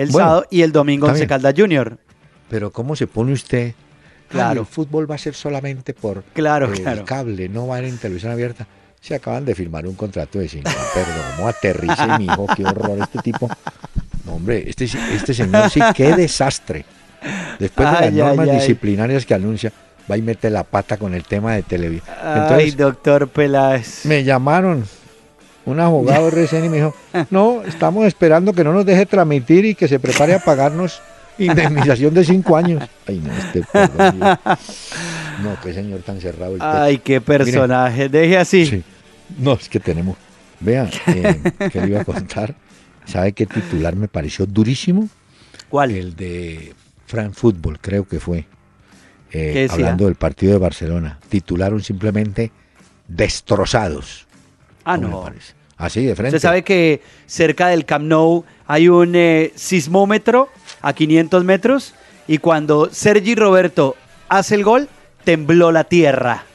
[0.10, 1.28] Bueno, sábado, y el domingo Once.
[1.28, 1.98] Caldas Junior.
[2.50, 3.74] Pero ¿cómo se pone usted?
[4.30, 4.62] Claro.
[4.62, 7.00] El fútbol va a ser solamente por Claro, eh, claro.
[7.00, 8.68] el cable, no va a ir en televisión abierta.
[9.00, 10.70] Se acaban de firmar un contrato de cinco.
[10.94, 13.48] Perdón, no aterrice, mi hijo, qué horror este tipo.
[14.26, 16.84] No, hombre, este, este señor sí, qué desastre.
[17.60, 19.72] Después de Ay, las normas ay, disciplinarias que anuncia,
[20.10, 22.16] va y mete la pata con el tema de televisión.
[22.22, 24.06] Ay, doctor Peláez.
[24.06, 24.84] me llamaron
[25.66, 26.96] un abogado RCN y me dijo,
[27.30, 31.02] no, estamos esperando que no nos deje transmitir y que se prepare a pagarnos
[31.38, 32.84] indemnización de cinco años.
[33.08, 34.20] Ay, no, este perdón.
[34.20, 36.56] No, qué señor tan cerrado.
[36.56, 38.10] el Ay, qué personaje.
[38.10, 38.66] Deje así.
[38.66, 38.84] Sí.
[39.38, 40.18] No, es que tenemos.
[40.60, 42.56] Vean, eh, ¿qué le iba a contar?
[43.06, 45.08] ¿Sabe qué titular me pareció durísimo?
[45.70, 45.92] ¿Cuál?
[45.92, 46.74] El de
[47.06, 48.46] Fran Fútbol, creo que fue.
[49.32, 51.20] Eh, hablando del partido de Barcelona.
[51.30, 52.52] Titularon simplemente
[53.08, 54.26] destrozados.
[54.86, 55.58] ah, ¿Cómo le no.
[55.78, 56.38] Así de frente.
[56.38, 60.50] Usted sabe que cerca del Camp Nou hay un eh, sismómetro
[60.88, 61.94] a 500 metros
[62.28, 63.98] y cuando Sergi Roberto
[64.30, 64.88] hace el gol,
[65.26, 66.46] tembló la tierra.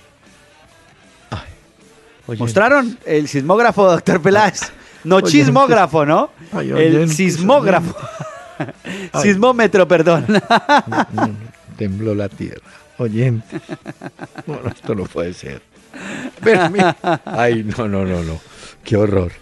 [2.26, 4.72] Oye, ¿Mostraron el sismógrafo, doctor Peláez?
[5.04, 6.30] No chismógrafo, ¿no?
[6.52, 7.96] Ay, El oyentes, sismógrafo.
[9.12, 9.22] Ay.
[9.22, 10.26] Sismómetro, perdón.
[10.28, 11.36] no, no,
[11.76, 12.62] tembló la tierra.
[12.98, 13.60] Oyente.
[14.46, 15.60] Bueno, esto no puede ser.
[16.40, 18.40] Pero, mira, Ay, no, no, no, no.
[18.84, 19.32] Qué horror.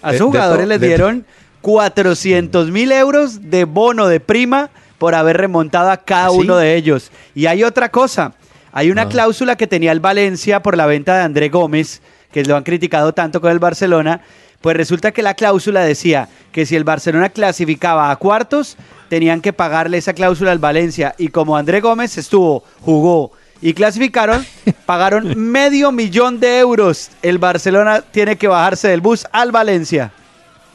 [0.00, 1.26] A sus jugadores les dieron
[1.66, 6.36] 400 mil euros de bono de prima por haber remontado a cada ¿Ah, sí?
[6.38, 7.10] uno de ellos.
[7.34, 8.34] Y hay otra cosa.
[8.70, 9.08] Hay una Ah.
[9.08, 12.02] cláusula que tenía el Valencia por la venta de André Gómez,
[12.32, 14.20] que lo han criticado tanto con el Barcelona.
[14.60, 18.76] Pues resulta que la cláusula decía que si el Barcelona clasificaba a cuartos,
[19.08, 21.16] tenían que pagarle esa cláusula al Valencia.
[21.18, 24.46] Y como André Gómez estuvo, jugó y clasificaron,
[24.86, 27.10] pagaron medio millón de euros.
[27.22, 30.12] El Barcelona tiene que bajarse del bus al Valencia.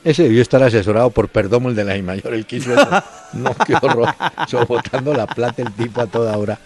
[0.04, 3.04] Ese debió estar asesorado por Perdomo, el de la I mayor, el que hizo eso.
[3.34, 4.14] No, qué horror.
[4.47, 6.58] Sobotando la plata el tipo a toda hora.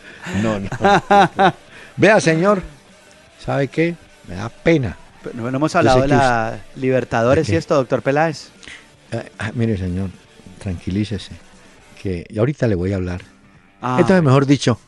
[0.42, 0.70] No, no.
[1.98, 2.62] Vea, señor,
[3.44, 3.96] ¿sabe qué?
[4.28, 4.98] Me da pena.
[5.24, 8.50] Pero no, hemos hablado de la Libertadores ¿De y esto, doctor Peláez.
[9.12, 10.10] Ah, ah, mire, señor,
[10.60, 11.32] tranquilícese.
[12.02, 13.22] Que y ahorita le voy a hablar.
[13.82, 14.80] Ah, Entonces, mejor dicho,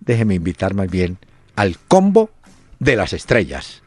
[0.00, 1.18] déjeme invitar más bien
[1.56, 2.30] al combo
[2.78, 3.82] de las estrellas.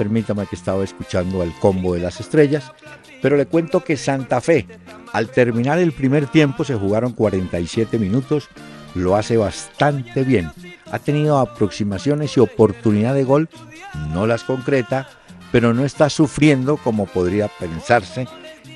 [0.00, 2.72] Permítame que estaba escuchando al combo de las estrellas,
[3.20, 4.66] pero le cuento que Santa Fe,
[5.12, 8.48] al terminar el primer tiempo, se jugaron 47 minutos,
[8.94, 10.50] lo hace bastante bien.
[10.90, 13.50] Ha tenido aproximaciones y oportunidad de gol,
[14.14, 15.06] no las concreta,
[15.52, 18.26] pero no está sufriendo como podría pensarse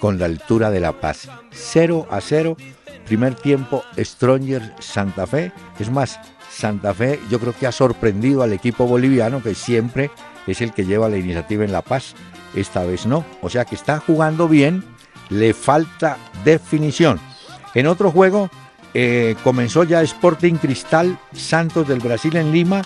[0.01, 1.31] con la altura de La Paz.
[1.53, 2.59] 0 a 0,
[3.07, 5.53] primer tiempo Stronger Santa Fe.
[5.79, 6.21] Es más,
[6.51, 10.11] Santa Fe yo creo que ha sorprendido al equipo boliviano que siempre
[10.47, 12.15] es el que lleva la iniciativa en La Paz.
[12.55, 13.25] Esta vez no.
[13.43, 14.85] O sea que está jugando bien,
[15.31, 17.21] le falta definición.
[17.75, 18.51] En otro juego
[18.93, 22.83] eh, comenzó ya Sporting Cristal Santos del Brasil en Lima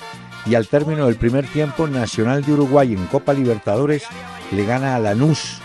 [0.46, 4.04] y al término del primer tiempo Nacional de Uruguay en Copa Libertadores
[4.50, 5.58] le gana a Lanús,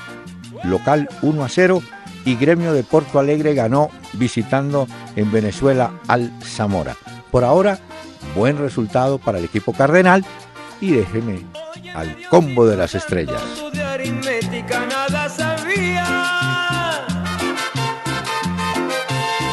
[0.64, 1.82] local 1 a 0
[2.26, 6.98] y Gremio de Porto Alegre ganó visitando en Venezuela al Zamora.
[7.32, 7.80] Por ahora,
[8.36, 10.26] buen resultado para el equipo cardenal
[10.82, 11.42] y déjeme
[11.94, 13.42] al combo de las estrellas.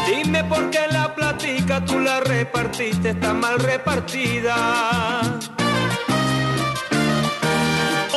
[0.07, 5.39] Dime por qué la platica tú la repartiste, está mal repartida.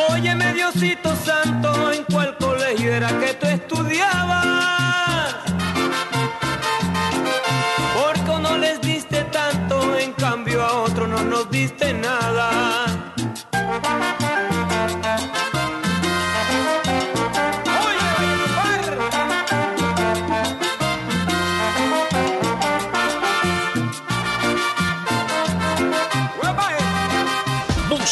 [0.10, 5.36] Oye, Diosito Santo, ¿en cuál colegio era que tú estudiabas?
[7.96, 12.23] Porque no les diste tanto, en cambio a otro no nos diste nada.